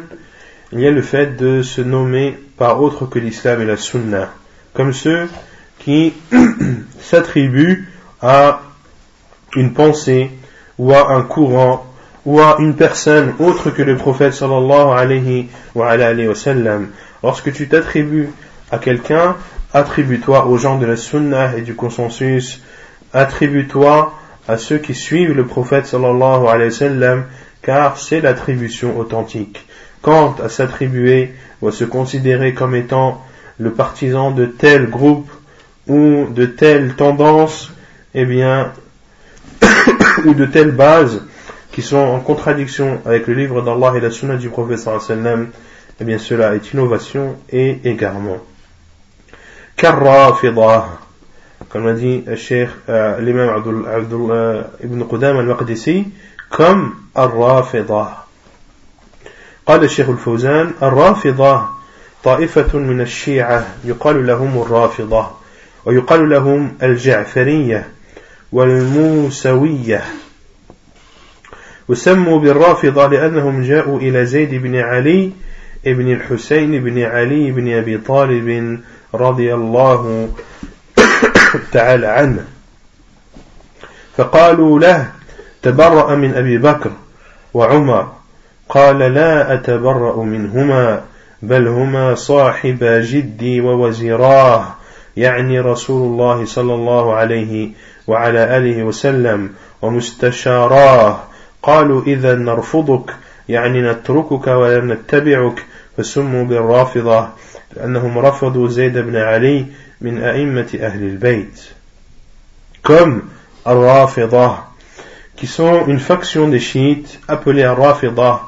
[0.73, 4.31] il y a le fait de se nommer par autre que l'islam et la sunna,
[4.73, 5.29] comme ceux
[5.79, 6.15] qui
[7.01, 7.89] s'attribuent
[8.23, 8.63] à
[9.55, 10.31] une pensée
[10.79, 11.87] ou à un courant
[12.25, 16.89] ou à une personne autre que le prophète sallallahu alayhi wa, alayhi wa sallam,
[17.23, 18.31] Lorsque tu t'attribues
[18.71, 19.37] à quelqu'un,
[19.74, 22.62] attribue-toi aux gens de la sunnah et du consensus,
[23.12, 24.14] attribue-toi
[24.48, 27.26] à ceux qui suivent le prophète sallallahu alayhi wa sallam,
[27.62, 29.66] car c'est l'attribution authentique.
[30.02, 33.24] Quant à s'attribuer ou à se considérer comme étant
[33.58, 35.32] le partisan de tel groupe
[35.88, 37.72] ou de telle tendance,
[38.14, 38.74] eh bien,
[40.26, 41.24] ou de telle base
[41.72, 45.20] qui sont en contradiction avec le livre d'Allah et la sunna du prophète sallallahu alayhi
[45.20, 45.48] wa sallam,
[46.00, 48.38] eh bien cela est innovation et égarement.
[49.78, 50.86] كالرافضة.
[51.76, 53.66] l'a dit الشيخ l'imam عبد
[54.84, 56.06] ibn Qudam al-Maqdisi
[56.50, 58.08] comme الرافضة؟
[59.66, 61.70] قال الشيخ الفوزان الرافضة
[62.24, 65.32] طائفة من الشيعة يقال لهم الرافضة
[65.86, 67.88] ويقال لهم الجعفرية
[68.52, 70.04] والموسوية.
[71.88, 75.32] وسموا بالرافضة لأنهم جاءوا إلى زيد بن علي
[75.88, 78.80] ابن الحسين بن علي بن أبي طالب
[79.14, 80.30] رضي الله
[81.72, 82.46] تعالى عنه.
[84.18, 85.12] فقالوا له
[85.62, 86.92] تبرأ من أبي بكر
[87.54, 88.12] وعمر.
[88.70, 91.02] قال لا أتبرأ منهما
[91.42, 94.66] بل هما صاحبا جدي ووزيراه
[95.18, 97.70] يعني رسول الله صلى الله عليه
[98.08, 99.50] وعلى آله وسلم
[99.82, 101.20] ومستشاراه.
[101.64, 103.16] قالوا إذا نرفضك
[103.50, 105.66] يعني نتركك ولا نتبعك
[105.98, 107.30] فسموا بالرافضة.
[107.76, 109.66] لأنهم رفضوا زيد بن علي
[110.02, 111.62] من أئمة أهل البيت
[112.84, 113.22] comme
[113.68, 114.74] الرافضة
[115.36, 118.42] qui sont une faction des chiites appelée Al-Rafidah,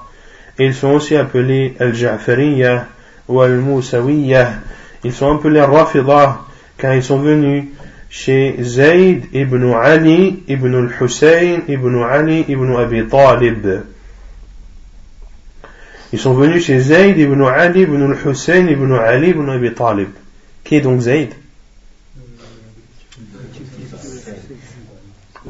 [0.60, 2.86] et ils sont aussi appelés Al-Ja'fariyah
[3.28, 4.54] ou Al-Mousawiyah.
[5.04, 6.40] Ils sont appelés Al-Rafidah
[6.78, 7.66] car ils sont venus
[8.10, 13.68] chez Zayd ibn Ali ibn al-Hussein ibn Ali ibn Abi Talib.
[16.14, 20.10] Ils sont venus chez Zayd ibn Ali ibn al-Hussein ibn Ali ibn Abi Talib.
[20.64, 21.30] Qui est donc Zayd?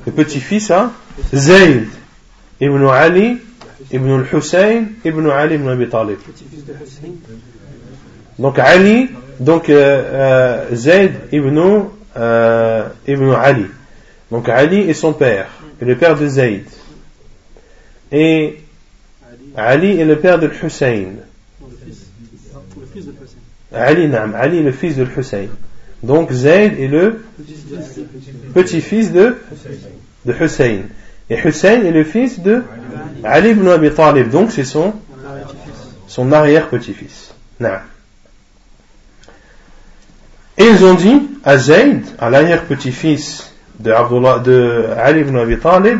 [0.05, 0.91] Le petit-fils à
[1.33, 1.87] Zayd
[2.59, 3.37] ibn Ali
[3.91, 6.17] ibn al-Hussein ibn Ali ibn Abi Talib.
[8.37, 11.85] Donc Ali, donc euh, euh, Zayd ibn
[12.17, 13.65] euh, Ibn Ali.
[14.31, 15.47] Donc Ali est son père,
[15.79, 16.65] le père de Zayd.
[18.11, 18.59] Et
[19.57, 21.05] Ali est le père de Hussein.
[23.73, 25.47] Ali, Ali est le fils de Hussein.
[26.03, 27.23] Donc Zayd est le
[28.53, 29.37] petit-fils de,
[30.25, 30.81] de Hussein.
[31.29, 32.63] Et Hussein est le fils de
[33.23, 34.29] Ali ibn Abi Talib.
[34.29, 34.93] Donc c'est son,
[36.07, 37.33] son arrière-petit-fils.
[40.57, 43.91] Et ils ont dit à Zayd, à l'arrière-petit-fils de,
[44.43, 45.99] de Ali ibn Abi Talib,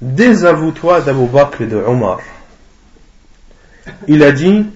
[0.00, 2.20] désavoue-toi d'Abu Bakr et de Omar.
[4.06, 4.66] Il a dit,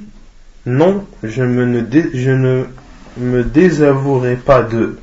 [0.66, 2.66] non, je, ne
[3.16, 4.98] me désavouerai pas d'eux.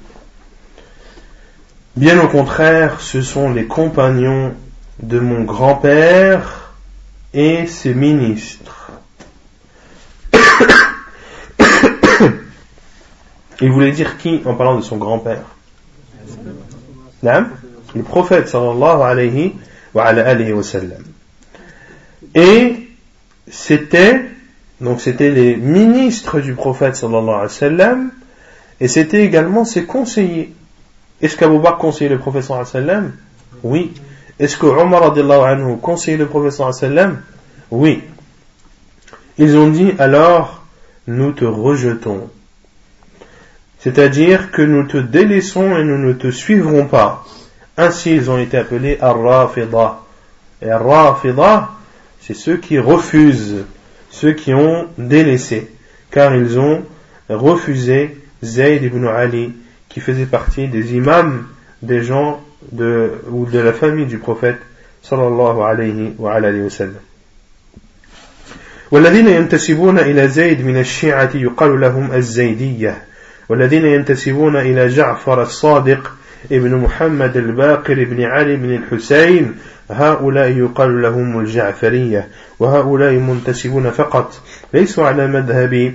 [1.95, 4.53] Bien au contraire, ce sont les compagnons
[5.01, 6.73] de mon grand-père
[7.33, 8.91] et ses ministres.
[13.61, 15.43] Il voulait dire qui en parlant de son grand-père?
[17.23, 19.55] Le prophète sallallahu alayhi
[22.35, 22.87] Et
[23.49, 24.21] c'était
[24.81, 28.11] donc c'était les ministres du prophète sallallahu alayhi wa sallam
[28.79, 30.53] et c'était également ses conseillers.
[31.21, 33.11] Est-ce qu'Abu conseillait le prophète sallallahu
[33.63, 33.93] Oui.
[34.39, 37.21] Est-ce que Omar anhu conseillait le prophète sallallahu alayhi wa sallam?
[37.71, 38.03] Oui.
[39.37, 40.63] Ils ont dit alors
[41.07, 42.29] nous te rejetons
[43.79, 47.25] c'est-à-dire que nous te délaissons et nous ne te suivrons pas.
[47.78, 50.00] Ainsi, ils ont été appelés Ar-Rafida.
[50.62, 51.70] Et Ar-Rafida,
[52.20, 53.64] c'est ceux qui refusent,
[54.10, 55.70] ceux qui ont délaissé,
[56.10, 56.84] car ils ont
[57.28, 59.52] refusé Zayd ibn Ali,
[59.88, 61.46] qui faisait partie des imams
[61.82, 62.40] des gens
[62.72, 64.58] de, ou de la famille du prophète,
[65.02, 67.00] sallallahu alayhi wa alayhi wa sallam.
[68.90, 73.02] والذين ينتسبون إلى زيد من الشيعة يقال لهم الزيدية
[73.48, 76.12] والذين ينتسبون إلى جعفر الصادق
[76.51, 79.55] ابن محمد الباقر بن علي بن الحسين
[79.91, 82.27] هؤلاء يقال لهم الجعفرية
[82.59, 84.41] وهؤلاء منتسبون فقط
[84.73, 85.93] ليسوا على مذهب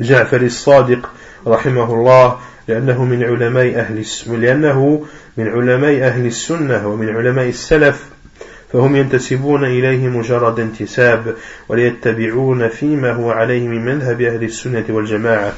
[0.00, 1.10] جعفر الصادق
[1.46, 5.06] رحمه الله لأنه من علماء أهل لأنه
[5.36, 8.10] من علماء أهل السنة ومن علماء السلف
[8.72, 11.34] فهم ينتسبون إليه مجرد انتساب
[11.68, 15.52] وليتبعون فيما هو عليه من مذهب أهل السنة والجماعة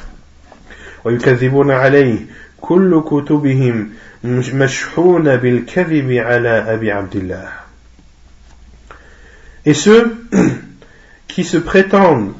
[1.05, 2.19] ويكذبون عليه
[2.62, 3.90] كل كتبهم
[4.24, 7.48] مشحون بالكذب على أبي عبد الله
[9.66, 10.16] Et ceux
[11.28, 12.32] qui se prétendent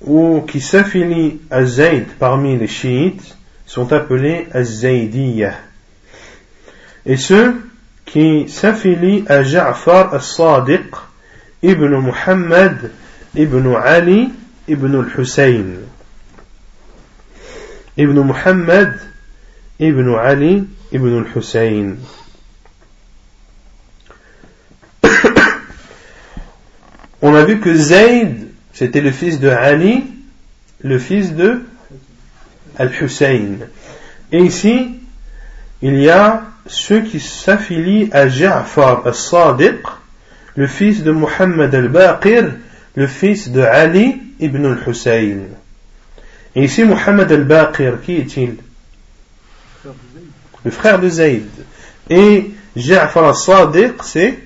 [0.00, 5.54] ou qui s'affilient à Zayd parmi les chiites sont appelés Az-Zaydiyah.
[7.04, 7.60] Et ceux
[8.06, 10.90] qui s'affilient à Ja'far al-Sadiq
[11.62, 12.90] ibn Muhammad
[13.34, 14.30] ibn Ali
[14.68, 15.80] ibn al-Hussein.
[17.96, 19.00] Ibn Muhammad
[19.79, 21.97] Ibn Ali Ibn al-Hussein.
[27.21, 30.03] On a vu que Zayd, c'était le fils de Ali,
[30.81, 31.61] le fils de
[32.77, 33.57] Al-Hussein.
[34.31, 34.99] Et ici,
[35.81, 39.81] il y a ceux qui s'affilient à Ja'far al-Sadiq,
[40.55, 42.53] le fils de Muhammad al-Baqir,
[42.95, 45.39] le fils de Ali ibn al-Hussein.
[46.55, 48.57] Et ici, Muhammad al-Baqir, qui est-il?
[50.67, 51.45] Le frère de Zayd.
[52.09, 54.37] Et Ja'far al-Sadiq, c'est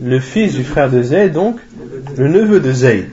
[0.00, 1.58] le fils du frère de Zayd, donc
[2.16, 3.10] le neveu de Zayd.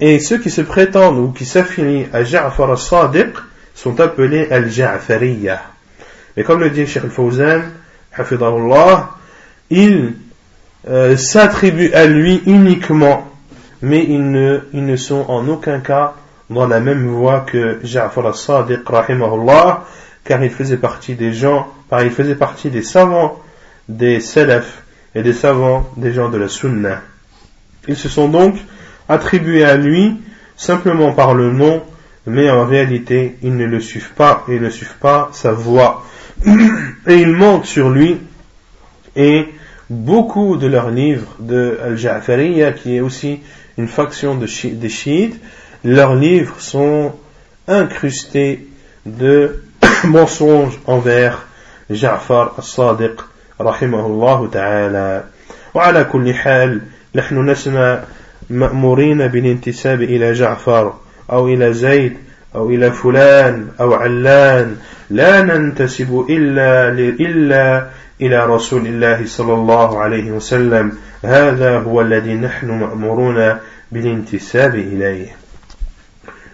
[0.00, 3.36] Et ceux qui se prétendent ou qui s'affilient à Ja'far al-Sadiq
[3.74, 5.60] sont appelés al-Ja'fariyah.
[6.38, 7.64] Et comme le dit Sheikh al-Fawzan,
[9.68, 10.14] il
[10.88, 13.30] euh, s'attribue à lui uniquement
[13.82, 16.14] mais ils ne, ils ne sont en aucun cas
[16.50, 19.84] dans la même voie que Ja'far al-Sadiq, rahimahullah,
[20.28, 23.40] car il faisait partie des gens, car il faisait partie des savants
[23.88, 24.82] des salaf
[25.14, 27.00] et des savants des gens de la sunna.
[27.88, 28.54] Ils se sont donc
[29.08, 30.20] attribués à lui
[30.56, 31.82] simplement par le nom
[32.26, 36.04] mais en réalité, ils ne le suivent pas et ne suivent pas sa voix.
[37.06, 38.18] Et ils montent sur lui
[39.16, 39.48] et
[39.88, 43.40] beaucoup de leurs livres de Al-Ja'fariya, qui est aussi
[43.78, 45.40] une faction de des chiites,
[45.84, 47.14] leurs livres sont
[47.66, 48.68] incrustés
[49.06, 49.62] de
[50.14, 51.48] mensonges envers
[51.90, 53.24] جعفر الصادق
[53.60, 55.24] رحمه الله تعالى
[55.74, 56.80] وعلى كل حال
[57.14, 58.00] نحن نسمع
[58.50, 60.92] مأمورين بالانتساب إلى جعفر
[61.32, 62.16] أو إلى زيد
[62.54, 64.76] أو إلى فلان أو علان
[65.10, 67.88] لا ننتسب إلا إلا
[68.20, 70.92] إلى رسول الله صلى الله عليه وسلم
[71.24, 73.56] هذا هو الذي نحن مأمورون
[73.92, 75.38] بالانتساب إليه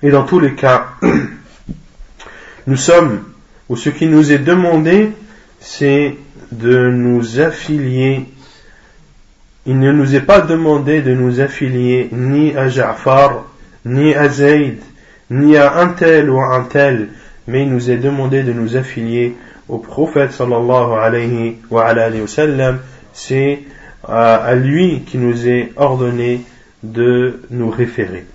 [0.03, 0.89] Et dans tous les cas,
[2.67, 3.34] nous sommes,
[3.69, 5.11] ou ce qui nous est demandé,
[5.61, 6.17] c'est
[6.53, 8.27] de nous affilier.
[9.67, 13.47] Il ne nous est pas demandé de nous affilier ni à Ja'far,
[13.85, 14.79] ni à Zayd,
[15.31, 17.09] ni à un tel ou à un tel,
[17.47, 19.35] mais il nous est demandé de nous affilier
[19.69, 22.79] au prophète sallallahu alayhi wa, alayhi wa sallam.
[23.15, 23.61] C'est
[24.07, 26.43] à lui qui nous est ordonné
[26.83, 28.27] de nous référer.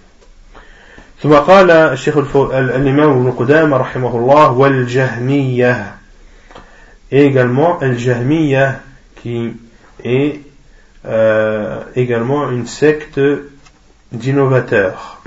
[1.23, 5.95] ثم قال الشيخ الإمام ابن قدامة رحمه الله والجهمية
[7.11, 8.79] également Al-Jahmiyyah
[9.15, 9.53] qui
[10.03, 10.41] est
[11.05, 13.19] euh, également une secte
[14.11, 15.17] d'innovateurs.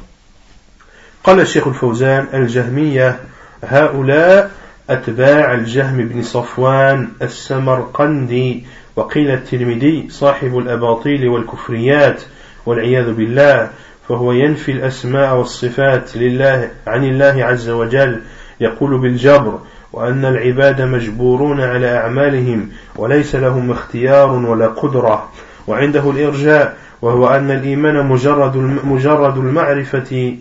[1.24, 3.20] قال الشيخ الفوزان الجهمية
[3.64, 4.51] هؤلاء
[4.90, 8.64] أتباع الجهم بن صفوان السمرقندي
[8.97, 12.22] وقيل الترمذي صاحب الأباطيل والكفريات
[12.66, 13.70] والعياذ بالله
[14.09, 18.21] فهو ينفي الأسماء والصفات لله عن الله عز وجل
[18.61, 19.59] يقول بالجبر
[19.93, 25.29] وأن العباد مجبورون على أعمالهم وليس لهم اختيار ولا قدرة.
[25.67, 30.37] وعنده الإرجاء وهو أن الإيمان مجرد مجرد المعرفة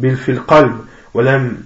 [0.00, 0.76] في القلب
[1.14, 1.56] ولم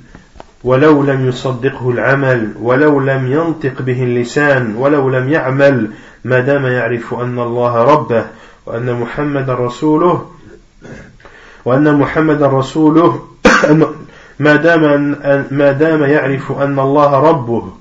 [0.64, 5.91] ولو لم يصدقه العمل ولو لم ينطق به اللسان ولو لم يعمل
[6.24, 8.24] ما دام يعرف أن الله ربه
[8.66, 10.26] وأن محمد رسوله
[11.64, 13.24] وأن محمد رسوله
[14.38, 14.82] ما دام
[15.50, 17.72] ما دام يعرف أن الله ربه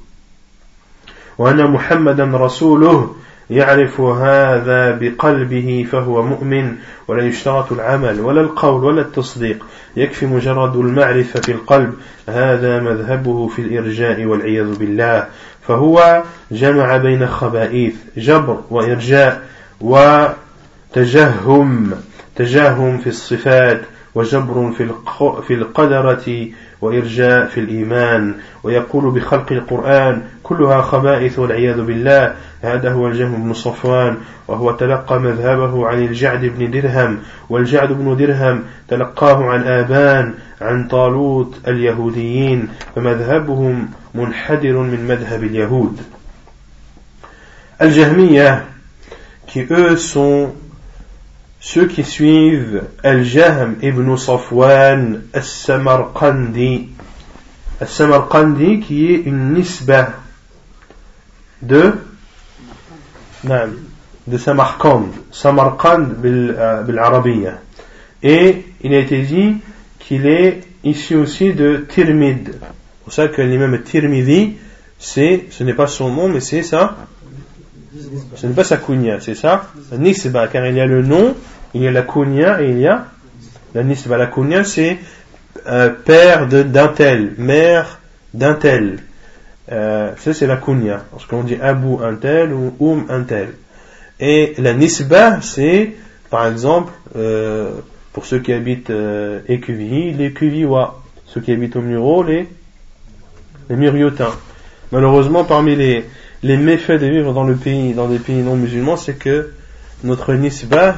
[1.37, 3.15] وأن محمدا رسوله
[3.49, 6.75] يعرف هذا بقلبه فهو مؤمن
[7.07, 9.65] ولا يشترط العمل ولا القول ولا التصديق.
[9.97, 11.93] يكفي مجرد المعرفة في القلب.
[12.29, 15.27] هذا مذهبه في الإرجاء والعياذ بالله.
[15.67, 19.41] فهو جمع بين خبائث جبر وإرجاء
[20.95, 21.93] وتجهم.
[22.39, 23.81] تجاهم في الصفات
[24.15, 24.71] وجبر
[25.47, 26.47] في القدرة
[26.81, 28.35] وإرجاء في الإيمان.
[28.63, 32.35] ويقول بخلق القرآن كلها خبائث والعياذ بالله.
[32.61, 34.17] هذا هو الجهم بن صفوان
[34.47, 37.19] وهو تلقى مذهبه عن الجعد بن درهم.
[37.49, 42.67] والجعد بن درهم تلقاه عن آبان عن طالوت اليهوديين.
[42.95, 46.01] فمذهبهم منحدر من مذهب اليهود.
[47.81, 48.65] الجهمية
[49.47, 50.49] qui eux sont
[51.59, 56.89] ceux qui suivent Al-Jahm ibn Safwan Al-Samarqandi,
[57.81, 60.13] Al-Samarqandi qui est une nisba
[61.61, 61.93] de
[64.27, 67.59] de Samarkand, Samarkand bil-Arabiyya.
[68.21, 69.55] Et il a été dit
[69.99, 72.51] qu'il est ici aussi de Tirmid.
[72.51, 74.57] C'est pour ça que l'imam Tirmidhi,
[74.99, 76.97] c'est, ce n'est pas son nom, mais c'est ça,
[78.35, 81.35] ce n'est pas sa kunya, c'est ça Nisba, car il y a le nom,
[81.73, 83.07] il y a la kunya et il y a
[83.73, 84.17] la nisba.
[84.17, 84.97] La kunya, c'est
[85.67, 87.99] euh, père d'un tel, mère
[88.33, 88.99] d'un tel.
[89.71, 91.03] Euh, ça, c'est la kunya.
[91.11, 93.53] Lorsqu'on dit Abu un tel ou Um un tel.
[94.19, 95.95] Et la nisba, c'est,
[96.29, 97.71] par exemple, euh,
[98.13, 98.91] pour ceux qui habitent
[99.47, 101.01] Écuville, les Cuvillois.
[101.25, 102.47] Ceux qui habitent au Muro, les,
[103.69, 104.33] les Muriotins.
[104.91, 106.05] Malheureusement, parmi les,
[106.43, 109.53] les méfaits de vivre dans le pays, dans des pays non musulmans, c'est que
[110.03, 110.95] notre nisba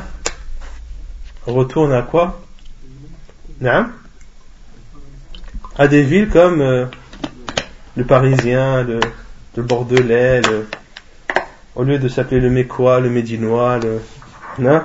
[1.45, 2.41] retourne à quoi?
[5.77, 6.85] À des villes comme euh,
[7.95, 8.99] le Parisien, le,
[9.55, 10.41] le Bordelais,
[11.75, 14.01] au lieu de s'appeler le Mécois, le Médinois, le.
[14.59, 14.81] Non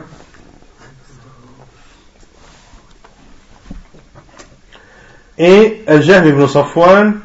[5.38, 7.20] Et Al-Jahm ibn Safwan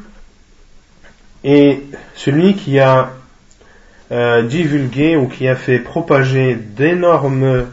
[1.45, 1.82] est
[2.15, 3.11] celui qui a
[4.12, 7.66] euh, divulgué ou qui a fait propager d'énormes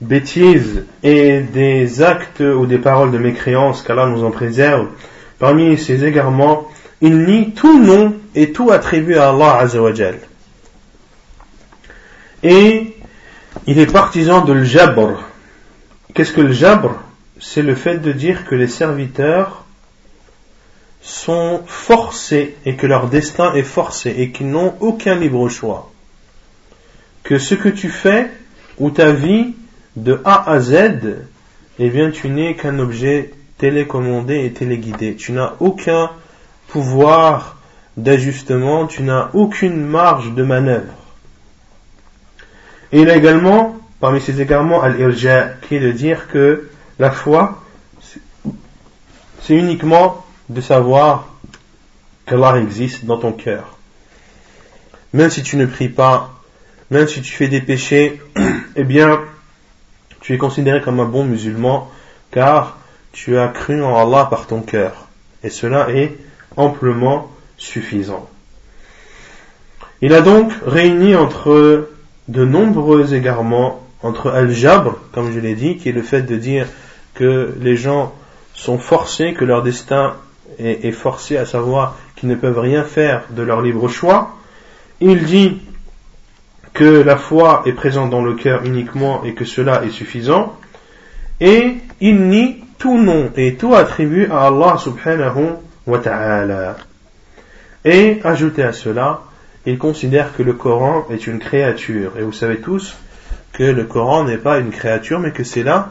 [0.00, 4.88] bêtises et des actes ou des paroles de mécréance qu'Allah nous en préserve,
[5.38, 6.68] parmi ces égarements,
[7.00, 10.18] il nie tout nom et tout attribut à Allah Azzawajal.
[12.42, 12.94] Et
[13.66, 15.22] il est partisan de l'jabr.
[16.14, 16.94] Qu'est-ce que le jabr
[17.40, 19.65] C'est le fait de dire que les serviteurs
[21.06, 25.92] sont forcés et que leur destin est forcé et qu'ils n'ont aucun libre choix.
[27.22, 28.28] Que ce que tu fais
[28.78, 29.54] ou ta vie
[29.94, 30.74] de A à Z,
[31.78, 35.14] eh bien tu n'es qu'un objet télécommandé et téléguidé.
[35.14, 36.10] Tu n'as aucun
[36.66, 37.58] pouvoir
[37.96, 40.92] d'ajustement, tu n'as aucune marge de manœuvre.
[42.90, 47.62] Et il a également, parmi ces égarements, al-irja, qui est de dire que la foi,
[49.42, 51.28] c'est uniquement de savoir
[52.26, 53.76] qu'Allah existe dans ton cœur.
[55.12, 56.32] Même si tu ne pries pas,
[56.90, 58.20] même si tu fais des péchés,
[58.76, 59.20] eh bien,
[60.20, 61.90] tu es considéré comme un bon musulman
[62.30, 62.78] car
[63.12, 65.06] tu as cru en Allah par ton cœur.
[65.42, 66.16] Et cela est
[66.56, 68.28] amplement suffisant.
[70.02, 71.88] Il a donc réuni entre
[72.28, 76.66] de nombreux égarements, entre al-jabr, comme je l'ai dit, qui est le fait de dire
[77.14, 78.12] que les gens
[78.52, 80.16] sont forcés, que leur destin
[80.58, 84.36] est, forcé, à savoir qu'ils ne peuvent rien faire de leur libre choix.
[85.00, 85.60] Il dit
[86.72, 90.56] que la foi est présente dans le cœur uniquement et que cela est suffisant.
[91.40, 95.54] Et il nie tout nom et tout attribut à Allah subhanahu
[95.86, 96.76] wa ta'ala.
[97.84, 99.20] Et ajouté à cela,
[99.64, 102.12] il considère que le Coran est une créature.
[102.18, 102.96] Et vous savez tous
[103.52, 105.90] que le Coran n'est pas une créature, mais que c'est la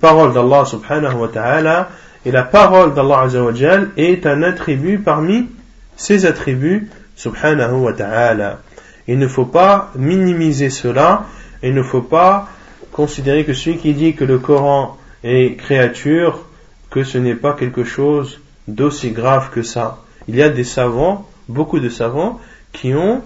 [0.00, 1.88] parole d'Allah subhanahu wa ta'ala
[2.26, 5.48] et la parole d'Allah Azzawajal est un attribut parmi
[5.94, 8.58] ses attributs, subhanahu wa ta'ala.
[9.06, 11.26] Il ne faut pas minimiser cela,
[11.62, 12.48] il ne faut pas
[12.90, 16.44] considérer que celui qui dit que le Coran est créature,
[16.90, 20.02] que ce n'est pas quelque chose d'aussi grave que ça.
[20.26, 22.40] Il y a des savants, beaucoup de savants,
[22.72, 23.22] qui ont,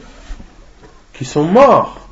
[1.14, 2.06] qui sont morts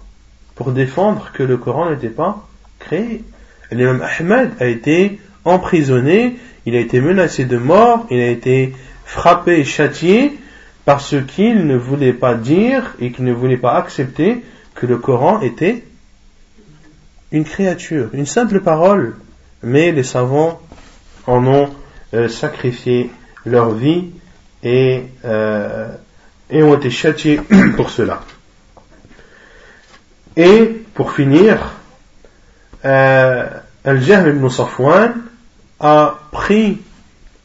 [0.55, 2.47] pour défendre que le Coran n'était pas
[2.79, 3.25] créé.
[3.71, 6.37] L'imam Ahmed a été emprisonné
[6.69, 8.75] il a été menacé de mort, il a été
[9.07, 10.39] frappé et châtié
[10.85, 14.45] parce qu'il ne voulait pas dire et qu'il ne voulait pas accepter
[14.75, 15.83] que le Coran était
[17.33, 19.17] une créature, une simple parole.
[19.63, 20.61] Mais les savants
[21.27, 21.71] en ont
[22.13, 23.11] euh, sacrifié
[23.47, 24.11] leur vie
[24.63, 25.89] et, euh,
[26.53, 27.41] ont été châtiés
[27.77, 28.21] pour cela.
[30.37, 31.73] Et pour finir,
[32.85, 33.47] euh,
[33.85, 34.49] Al-Jahm ibn
[35.80, 36.82] a pris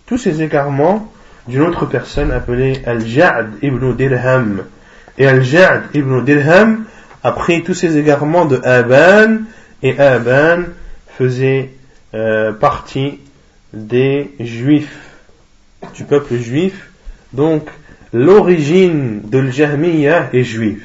[0.06, 1.12] tous ces égarements
[1.46, 4.64] d'une autre personne appelée Al-Ja'd ibn Dirham.
[5.16, 6.84] Et Al-Ja'd ibn Dirham
[7.22, 9.38] a pris tous ces égarements de Aban,
[9.82, 10.64] et Aban
[11.16, 11.70] faisait
[12.14, 13.20] euh, partie
[13.72, 14.98] des Juifs,
[15.94, 16.90] du peuple juif.
[17.32, 17.68] Donc,
[18.12, 20.84] l'origine de l'Jahmiyyah est juive.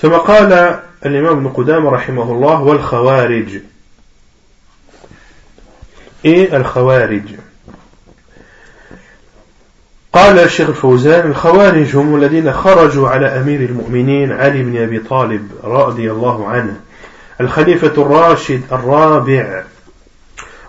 [0.00, 3.60] ثم قال الإمام ابن قدامة رحمه الله والخوارج
[6.25, 7.21] إيه الخوارج؟
[10.13, 16.11] قال الشيخ الفوزان الخوارج هم الذين خرجوا على أمير المؤمنين علي بن أبي طالب رضي
[16.11, 16.79] الله عنه.
[17.41, 19.63] الخليفة الراشد الرابع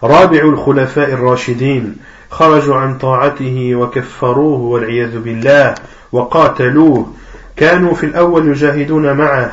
[0.03, 1.97] رابع الخلفاء الراشدين.
[2.31, 5.75] خرجوا عن طاعته وكفروه والعياذ بالله
[6.13, 7.13] وقاتلوه.
[7.57, 9.53] كانوا في الأول يجاهدون معه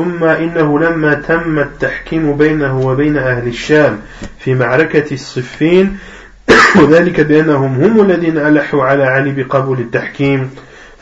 [0.00, 3.98] ثم إنه لما تم التحكيم بينه وبين أهل الشام
[4.38, 5.98] في معركة الصفين
[6.80, 10.50] وذلك بأنهم هم الذين ألحوا على علي بقبول التحكيم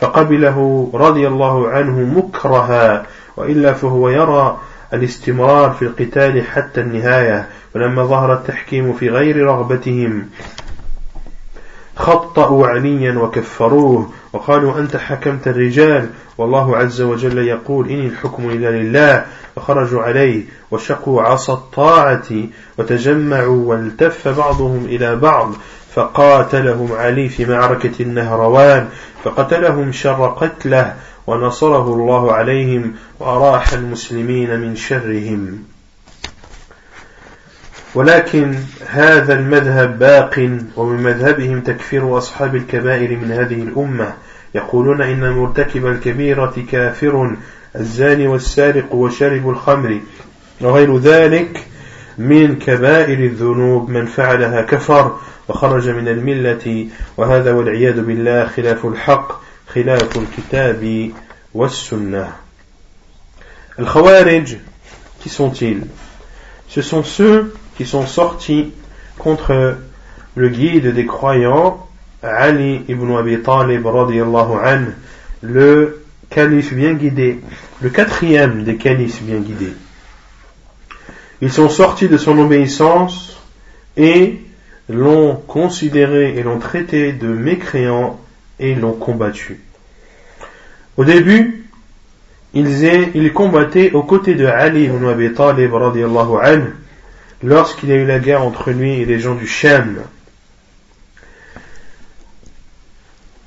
[0.01, 4.61] فقبله رضي الله عنه مكرها وإلا فهو يرى
[4.95, 10.29] الاستمرار في القتال حتى النهاية ولما ظهر التحكيم في غير رغبتهم.
[11.99, 19.25] خطأوا عليا وكفروه وقالوا أنت حكمت الرجال والله عز وجل يقول إن الحكم إلا لله
[19.57, 22.29] فخرجوا عليه وشقوا عصا الطاعة
[22.79, 25.53] وتجمعوا والتف بعضهم إلى بعض
[25.95, 28.89] فقاتلهم علي في معركة النهروان
[29.25, 30.95] فقتلهم شر قتله
[31.27, 35.59] ونصره الله عليهم وأراح المسلمين من شرهم
[37.99, 38.55] ولكن
[38.87, 44.15] هذا المذهب باق ومن مذهبهم تكفير أصحاب الكبائر من هذه الأمة.
[44.55, 47.37] يقولون إن مرتكب الكبيرة كافر
[47.77, 50.01] الزاني والسارق وشارب الخمر
[50.61, 51.67] وغير ذلك
[52.19, 53.91] من كبائر الذنوب.
[53.91, 55.17] من فعلها كفر
[55.49, 59.41] وخرج من الملة وهذا والعياذ بالله خلاف الحق
[59.75, 61.11] خلاف الكتاب
[61.55, 62.33] والسنة.
[63.79, 64.57] الخوارج
[65.21, 65.83] qui sont-ils?
[66.69, 68.73] Ce sont ceux qui sont sortis
[69.19, 69.77] contre
[70.35, 71.87] le guide des croyants,
[72.25, 73.87] Ali ibn Abi Talib
[75.43, 77.39] le calife bien guidé,
[77.81, 79.75] le quatrième des califes bien guidés.
[81.41, 83.41] Ils sont sortis de son obéissance
[83.97, 84.41] et
[84.89, 88.19] l'ont considéré et l'ont traité de mécréant
[88.59, 89.61] et l'ont combattu.
[90.97, 91.71] Au début,
[92.55, 95.71] ils, combattaient aux côtés de Ali ibn Abi Talib
[97.43, 100.03] lorsqu'il y a eu la guerre entre lui et les gens du Shem.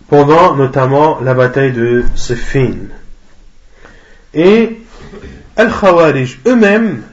[0.07, 2.89] Pendant notamment la bataille de Siffin.
[4.33, 4.81] Et
[5.55, 7.03] Al-Khawarij eux-mêmes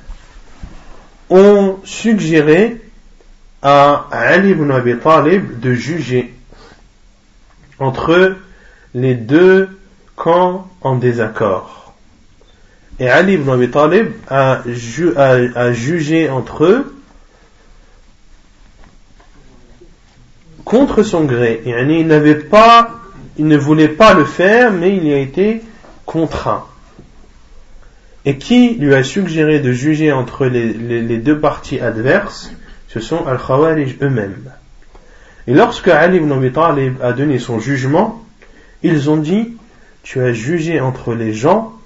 [1.31, 2.81] ont suggéré
[3.63, 6.35] à Ali ibn Abi Talib de juger
[7.79, 8.37] entre
[8.95, 9.69] les deux
[10.17, 11.78] camps en désaccord.
[13.01, 14.63] Et Ali ibn Abi Talib a,
[15.73, 16.95] jugé entre eux
[20.65, 21.63] contre son gré.
[21.65, 23.01] il n'avait pas,
[23.39, 25.63] il ne voulait pas le faire, mais il y a été
[26.05, 26.65] contraint.
[28.25, 32.53] Et qui lui a suggéré de juger entre les deux parties adverses
[32.89, 34.51] ce sont Al-Khawarij eux-mêmes.
[35.47, 38.25] Et lorsque Ali ibn Abi Talib a donné son jugement,
[38.83, 39.57] ils ont dit
[40.03, 41.78] Tu as jugé entre les gens,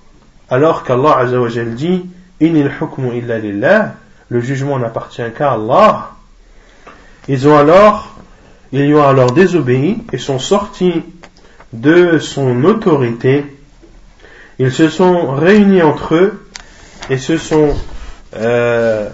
[0.53, 2.05] alors qu'Allah Azzawajal dit
[2.39, 3.95] Inil hukmu illa lillah,
[4.29, 6.11] le jugement n'appartient qu'à Allah.
[7.27, 8.15] Ils ont alors,
[8.71, 11.05] ils lui ont alors désobéi et sont sortis
[11.73, 13.47] de son autorité.
[14.59, 16.47] Ils se sont réunis entre eux
[17.09, 17.75] et se sont
[18.37, 19.09] euh,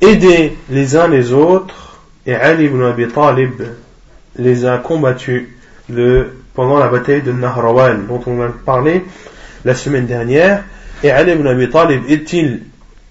[0.00, 3.62] aider les uns les autres et Ali ibn Abi Talib
[4.34, 5.48] les a combattus
[6.54, 9.04] pendant la bataille de Nahrawan dont on a parlé
[9.64, 10.64] la semaine dernière
[11.02, 12.62] et Ali ibn Abi Talib est-il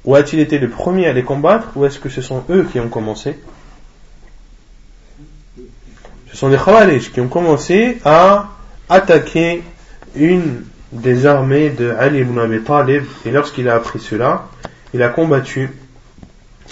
[0.05, 2.79] ou a-t-il été le premier à les combattre ou est-ce que ce sont eux qui
[2.79, 3.37] ont commencé?
[6.31, 8.49] Ce sont les Khawarij qui ont commencé à
[8.89, 9.63] attaquer
[10.15, 14.47] une des armées de Ali ibn Abi Talib et lorsqu'il a appris cela
[14.93, 15.69] il a combattu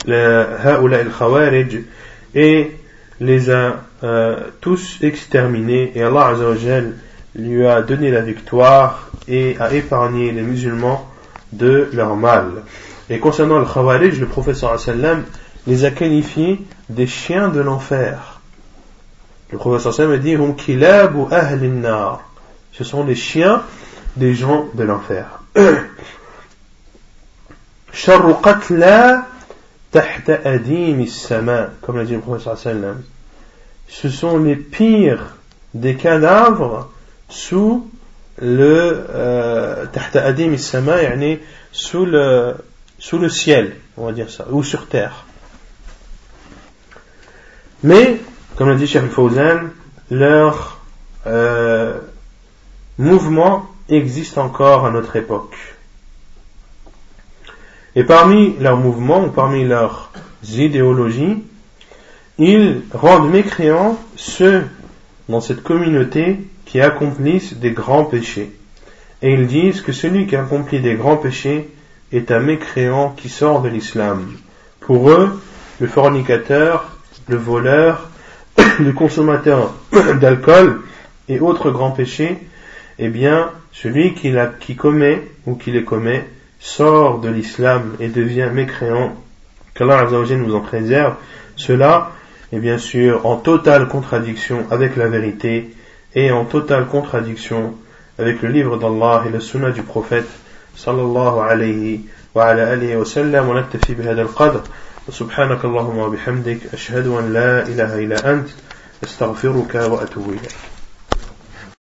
[0.06, 1.84] le Khawarij
[2.34, 2.72] et
[3.20, 6.94] les a euh, tous exterminés et Allah Azzawajal
[7.36, 11.06] lui a donné la victoire et a épargné les musulmans
[11.52, 12.64] de leur mal.
[13.10, 15.24] Et concernant le Khawarij, le professeur sallam
[15.68, 16.60] les a qualifiés
[16.90, 18.40] des chiens de l'enfer.
[19.52, 20.56] Le professeur sallam a dit hum
[22.72, 23.64] Ce sont les chiens
[24.16, 25.42] des gens de l'enfer.
[31.82, 33.02] comme l'a dit le professeur sallam.
[33.88, 35.36] Ce sont les pires
[35.74, 36.90] des cadavres
[37.30, 37.90] sous
[38.38, 39.86] le euh,
[41.72, 42.56] sous le
[43.00, 45.26] sous le ciel, on va dire ça, ou sur terre.
[47.84, 48.20] Mais,
[48.56, 49.70] comme l'a dit Cheikh Fawzan,
[50.10, 50.82] leur
[51.28, 52.00] euh,
[52.98, 55.56] mouvement existe encore à notre époque.
[57.96, 60.12] Et parmi leurs mouvements ou parmi leurs
[60.44, 61.44] idéologies,
[62.38, 64.64] ils rendent mécréants ceux
[65.30, 66.40] dans cette communauté
[66.82, 68.52] accomplissent des grands péchés.
[69.22, 71.70] Et ils disent que celui qui accomplit des grands péchés
[72.12, 74.32] est un mécréant qui sort de l'islam.
[74.80, 75.42] Pour eux,
[75.80, 76.98] le fornicateur,
[77.28, 78.10] le voleur,
[78.80, 79.74] le consommateur
[80.22, 80.82] d'alcool
[81.28, 82.38] et autres grands péchés,
[83.00, 86.26] eh bien, celui qui, la, qui commet ou qui les commet
[86.60, 89.16] sort de l'islam et devient mécréant,
[89.74, 90.08] qu'Allah
[90.38, 91.16] nous en préserve,
[91.56, 92.12] cela
[92.54, 95.70] est bien sûr en totale contradiction avec la vérité
[96.15, 97.75] et en totale contradiction
[98.19, 100.29] avec le livre d'Allah et le sunnah du prophète
[100.77, 104.63] sallallahu alayhi wa ala alihi wa sallam wa naktafi bihada al-qadr
[105.11, 108.49] سبحانك اللهم وبحمدك أشهد أن لا إله إلا أنت
[109.05, 110.55] أستغفرك وأتوب إليك